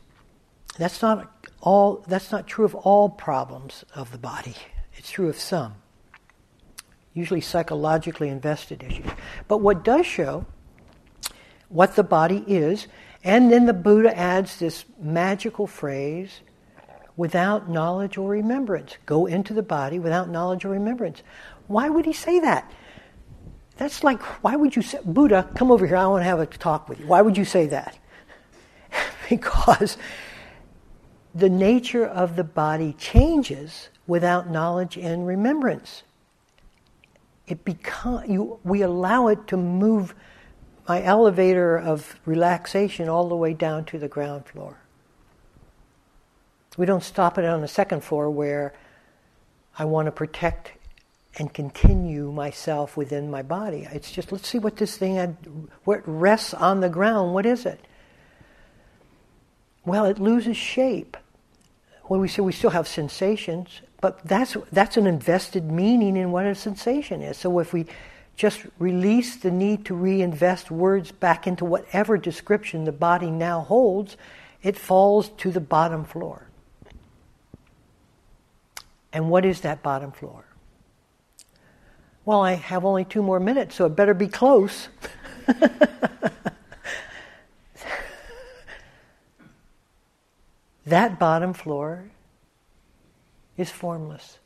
that's 0.78 1.02
not 1.02 1.48
all 1.60 2.04
that's 2.06 2.32
not 2.32 2.46
true 2.46 2.64
of 2.64 2.74
all 2.74 3.08
problems 3.08 3.84
of 3.94 4.12
the 4.12 4.18
body. 4.18 4.54
It's 4.94 5.10
true 5.10 5.28
of 5.28 5.38
some. 5.38 5.74
Usually 7.14 7.40
psychologically 7.40 8.28
invested 8.28 8.82
issues. 8.82 9.10
But 9.48 9.58
what 9.58 9.84
does 9.84 10.06
show 10.06 10.46
what 11.72 11.96
the 11.96 12.04
body 12.04 12.44
is. 12.46 12.86
And 13.24 13.50
then 13.50 13.66
the 13.66 13.72
Buddha 13.72 14.16
adds 14.16 14.58
this 14.58 14.84
magical 15.00 15.66
phrase 15.66 16.40
without 17.16 17.68
knowledge 17.68 18.16
or 18.16 18.28
remembrance. 18.28 18.96
Go 19.06 19.26
into 19.26 19.54
the 19.54 19.62
body 19.62 19.98
without 19.98 20.28
knowledge 20.28 20.64
or 20.64 20.70
remembrance. 20.70 21.22
Why 21.66 21.88
would 21.88 22.04
he 22.04 22.12
say 22.12 22.40
that? 22.40 22.70
That's 23.76 24.04
like, 24.04 24.20
why 24.42 24.56
would 24.56 24.76
you 24.76 24.82
say, 24.82 24.98
Buddha, 25.04 25.48
come 25.54 25.70
over 25.70 25.86
here, 25.86 25.96
I 25.96 26.06
want 26.06 26.20
to 26.20 26.24
have 26.24 26.40
a 26.40 26.46
talk 26.46 26.88
with 26.88 27.00
you. 27.00 27.06
Why 27.06 27.22
would 27.22 27.36
you 27.36 27.44
say 27.44 27.66
that? 27.68 27.98
because 29.28 29.96
the 31.34 31.48
nature 31.48 32.04
of 32.04 32.36
the 32.36 32.44
body 32.44 32.92
changes 32.94 33.88
without 34.06 34.50
knowledge 34.50 34.96
and 34.96 35.26
remembrance. 35.26 36.02
It 37.46 37.64
become, 37.64 38.30
you, 38.30 38.58
we 38.64 38.82
allow 38.82 39.28
it 39.28 39.46
to 39.48 39.56
move 39.56 40.14
my 40.88 41.02
elevator 41.02 41.76
of 41.76 42.18
relaxation 42.24 43.08
all 43.08 43.28
the 43.28 43.36
way 43.36 43.54
down 43.54 43.84
to 43.86 43.98
the 43.98 44.08
ground 44.08 44.46
floor. 44.46 44.78
We 46.76 46.86
don't 46.86 47.02
stop 47.02 47.38
it 47.38 47.44
on 47.44 47.60
the 47.60 47.68
second 47.68 48.02
floor 48.02 48.30
where 48.30 48.74
I 49.78 49.84
want 49.84 50.06
to 50.06 50.12
protect 50.12 50.72
and 51.38 51.52
continue 51.52 52.30
myself 52.30 52.96
within 52.96 53.30
my 53.30 53.42
body. 53.42 53.86
It's 53.90 54.10
just 54.10 54.32
let's 54.32 54.48
see 54.48 54.58
what 54.58 54.76
this 54.76 54.96
thing 54.96 55.16
had, 55.16 55.36
what 55.84 56.02
rests 56.06 56.52
on 56.54 56.80
the 56.80 56.88
ground. 56.88 57.32
What 57.34 57.46
is 57.46 57.64
it? 57.64 57.80
Well, 59.84 60.04
it 60.04 60.18
loses 60.18 60.56
shape. 60.56 61.16
When 62.04 62.20
we 62.20 62.28
say 62.28 62.42
we 62.42 62.52
still 62.52 62.70
have 62.70 62.86
sensations, 62.86 63.80
but 64.00 64.22
that's 64.24 64.56
that's 64.72 64.96
an 64.96 65.06
invested 65.06 65.70
meaning 65.70 66.16
in 66.16 66.32
what 66.32 66.44
a 66.44 66.54
sensation 66.54 67.22
is. 67.22 67.38
So 67.38 67.58
if 67.60 67.72
we 67.72 67.86
just 68.36 68.62
release 68.78 69.36
the 69.36 69.50
need 69.50 69.84
to 69.86 69.94
reinvest 69.94 70.70
words 70.70 71.12
back 71.12 71.46
into 71.46 71.64
whatever 71.64 72.16
description 72.16 72.84
the 72.84 72.92
body 72.92 73.30
now 73.30 73.60
holds, 73.60 74.16
it 74.62 74.76
falls 74.76 75.28
to 75.30 75.50
the 75.50 75.60
bottom 75.60 76.04
floor. 76.04 76.48
And 79.12 79.28
what 79.28 79.44
is 79.44 79.60
that 79.60 79.82
bottom 79.82 80.12
floor? 80.12 80.44
Well, 82.24 82.40
I 82.40 82.54
have 82.54 82.84
only 82.84 83.04
two 83.04 83.22
more 83.22 83.40
minutes, 83.40 83.74
so 83.74 83.86
it 83.86 83.96
better 83.96 84.14
be 84.14 84.28
close. 84.28 84.88
that 90.86 91.18
bottom 91.18 91.52
floor 91.52 92.04
is 93.56 93.70
formless. 93.70 94.38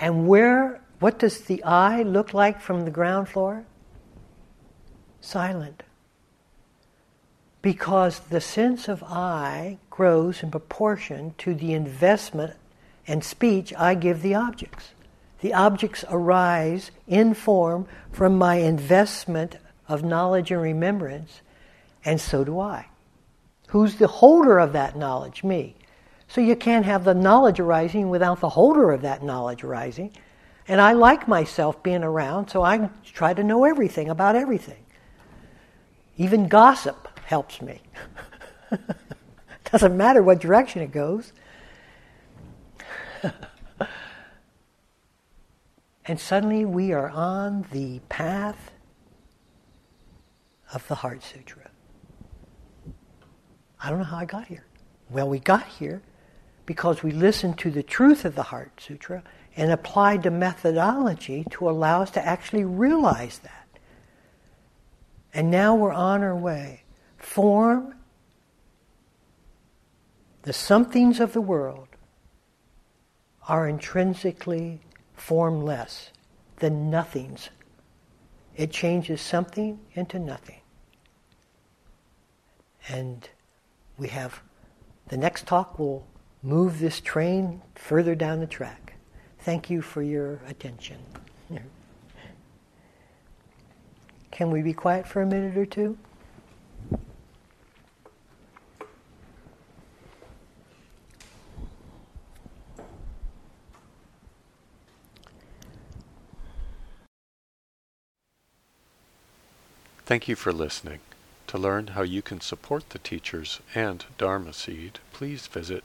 And 0.00 0.26
where, 0.26 0.80
what 0.98 1.18
does 1.18 1.42
the 1.42 1.62
I 1.62 2.02
look 2.02 2.32
like 2.32 2.60
from 2.60 2.84
the 2.84 2.90
ground 2.90 3.28
floor? 3.28 3.64
Silent. 5.20 5.82
Because 7.60 8.20
the 8.20 8.40
sense 8.40 8.88
of 8.88 9.02
I 9.02 9.78
grows 9.90 10.42
in 10.42 10.50
proportion 10.50 11.34
to 11.38 11.54
the 11.54 11.74
investment 11.74 12.56
and 13.06 13.22
speech 13.22 13.74
I 13.76 13.94
give 13.94 14.22
the 14.22 14.34
objects. 14.34 14.92
The 15.40 15.52
objects 15.52 16.04
arise 16.08 16.90
in 17.06 17.34
form 17.34 17.86
from 18.10 18.38
my 18.38 18.56
investment 18.56 19.56
of 19.88 20.02
knowledge 20.02 20.50
and 20.50 20.62
remembrance, 20.62 21.42
and 22.04 22.20
so 22.20 22.44
do 22.44 22.58
I. 22.58 22.86
Who's 23.68 23.96
the 23.96 24.06
holder 24.06 24.58
of 24.58 24.72
that 24.72 24.96
knowledge? 24.96 25.44
Me. 25.44 25.76
So 26.30 26.40
you 26.40 26.54
can't 26.54 26.86
have 26.86 27.02
the 27.02 27.12
knowledge 27.12 27.58
arising 27.58 28.08
without 28.08 28.38
the 28.38 28.50
holder 28.50 28.92
of 28.92 29.02
that 29.02 29.24
knowledge 29.24 29.64
arising. 29.64 30.12
And 30.68 30.80
I 30.80 30.92
like 30.92 31.26
myself 31.26 31.82
being 31.82 32.04
around, 32.04 32.48
so 32.48 32.62
I 32.62 32.88
try 33.04 33.34
to 33.34 33.42
know 33.42 33.64
everything 33.64 34.08
about 34.08 34.36
everything. 34.36 34.84
Even 36.16 36.46
gossip 36.46 37.08
helps 37.24 37.60
me. 37.60 37.80
Doesn't 39.72 39.96
matter 39.96 40.22
what 40.22 40.40
direction 40.40 40.82
it 40.82 40.92
goes. 40.92 41.32
and 46.04 46.20
suddenly 46.20 46.64
we 46.64 46.92
are 46.92 47.10
on 47.10 47.66
the 47.72 47.98
path 48.08 48.70
of 50.72 50.86
the 50.86 50.94
Heart 50.94 51.24
Sutra. 51.24 51.68
I 53.82 53.90
don't 53.90 53.98
know 53.98 54.04
how 54.04 54.18
I 54.18 54.26
got 54.26 54.46
here. 54.46 54.64
Well, 55.10 55.28
we 55.28 55.40
got 55.40 55.66
here 55.66 56.02
because 56.70 57.02
we 57.02 57.10
listened 57.10 57.58
to 57.58 57.68
the 57.68 57.82
truth 57.82 58.24
of 58.24 58.36
the 58.36 58.44
Heart 58.44 58.80
Sutra 58.80 59.24
and 59.56 59.72
applied 59.72 60.22
the 60.22 60.30
methodology 60.30 61.44
to 61.50 61.68
allow 61.68 62.00
us 62.00 62.12
to 62.12 62.24
actually 62.24 62.62
realize 62.62 63.40
that. 63.40 63.66
And 65.34 65.50
now 65.50 65.74
we're 65.74 65.90
on 65.90 66.22
our 66.22 66.36
way. 66.36 66.84
Form, 67.18 67.96
the 70.42 70.52
somethings 70.52 71.18
of 71.18 71.32
the 71.32 71.40
world, 71.40 71.88
are 73.48 73.66
intrinsically 73.66 74.78
formless, 75.16 76.10
the 76.60 76.70
nothings. 76.70 77.50
It 78.54 78.70
changes 78.70 79.20
something 79.20 79.80
into 79.94 80.20
nothing. 80.20 80.60
And 82.88 83.28
we 83.98 84.06
have 84.06 84.40
the 85.08 85.16
next 85.16 85.48
talk 85.48 85.76
will 85.76 86.06
move 86.42 86.78
this 86.78 87.00
train 87.00 87.62
further 87.74 88.14
down 88.14 88.40
the 88.40 88.46
track. 88.46 88.94
Thank 89.40 89.70
you 89.70 89.82
for 89.82 90.02
your 90.02 90.40
attention. 90.46 90.98
Can 94.30 94.50
we 94.50 94.62
be 94.62 94.72
quiet 94.72 95.06
for 95.06 95.22
a 95.22 95.26
minute 95.26 95.56
or 95.56 95.66
two? 95.66 95.98
Thank 110.10 110.26
you 110.26 110.34
for 110.34 110.52
listening. 110.52 110.98
To 111.46 111.56
learn 111.56 111.88
how 111.88 112.02
you 112.02 112.20
can 112.20 112.40
support 112.40 112.90
the 112.90 112.98
teachers 112.98 113.60
and 113.76 114.04
Dharma 114.18 114.52
Seed, 114.52 114.98
please 115.12 115.46
visit 115.46 115.84